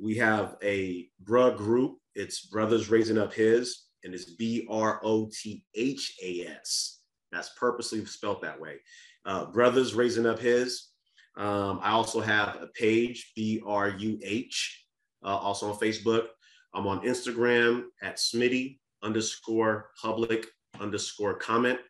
[0.00, 1.96] we have a bruh group.
[2.14, 7.00] It's Brothas Raising Up His, and it's B R O T H A S.
[7.32, 8.76] That's purposely spelled that way.
[9.24, 10.90] Uh, Brothas Raising Up His.
[11.36, 14.86] Um, I also have a page, B R U H,
[15.24, 16.28] uh, also on Facebook.
[16.74, 20.46] I'm on Instagram at Smitty underscore public
[20.80, 21.80] underscore comment.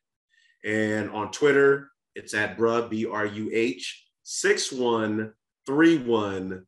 [0.64, 6.66] And on Twitter, it's at bruh, B R U H, 6131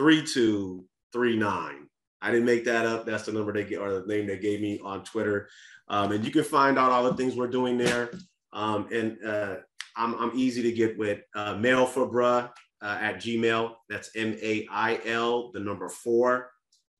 [0.00, 1.86] 3239.
[2.22, 3.04] I didn't make that up.
[3.04, 5.50] That's the number they get or the name they gave me on Twitter.
[5.88, 8.10] Um, and you can find out all the things we're doing there.
[8.54, 9.56] Um, and uh,
[9.96, 12.48] I'm, I'm easy to get with uh, mail for bruh
[12.80, 13.74] uh, at Gmail.
[13.90, 16.50] That's M A I L, the number four,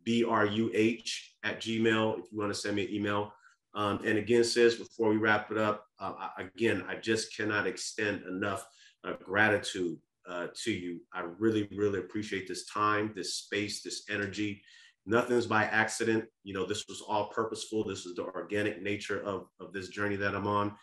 [0.05, 2.18] B R U H at Gmail.
[2.18, 3.32] If you want to send me an email.
[3.74, 8.24] Um, and again, sis, before we wrap it up, uh, again, I just cannot extend
[8.26, 8.66] enough
[9.05, 9.96] uh, gratitude
[10.29, 11.01] uh, to you.
[11.12, 14.62] I really, really appreciate this time, this space, this energy.
[15.07, 16.25] Nothing's by accident.
[16.45, 17.85] You know, this was all purposeful.
[17.85, 20.75] This is the organic nature of, of this journey that I'm on.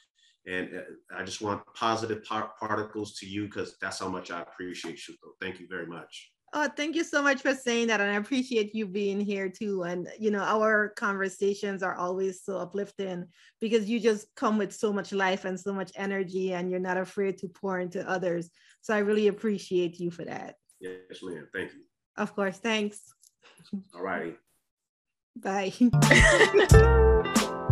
[0.47, 4.41] And uh, I just want positive par- particles to you because that's how much I
[4.41, 5.15] appreciate you.
[5.41, 6.31] Thank you very much.
[6.53, 7.99] Oh, thank you so much for saying that.
[7.99, 9.83] And I appreciate you being here too.
[9.83, 13.25] And, you know, our conversations are always so uplifting
[13.59, 16.97] because you just come with so much life and so much energy and you're not
[16.97, 18.49] afraid to pour into others.
[18.81, 20.55] So I really appreciate you for that.
[20.79, 21.47] Yes, ma'am.
[21.53, 21.81] Thank you.
[22.15, 22.57] Of course.
[22.57, 23.01] Thanks.
[23.93, 24.37] All righty.
[25.35, 25.73] Bye.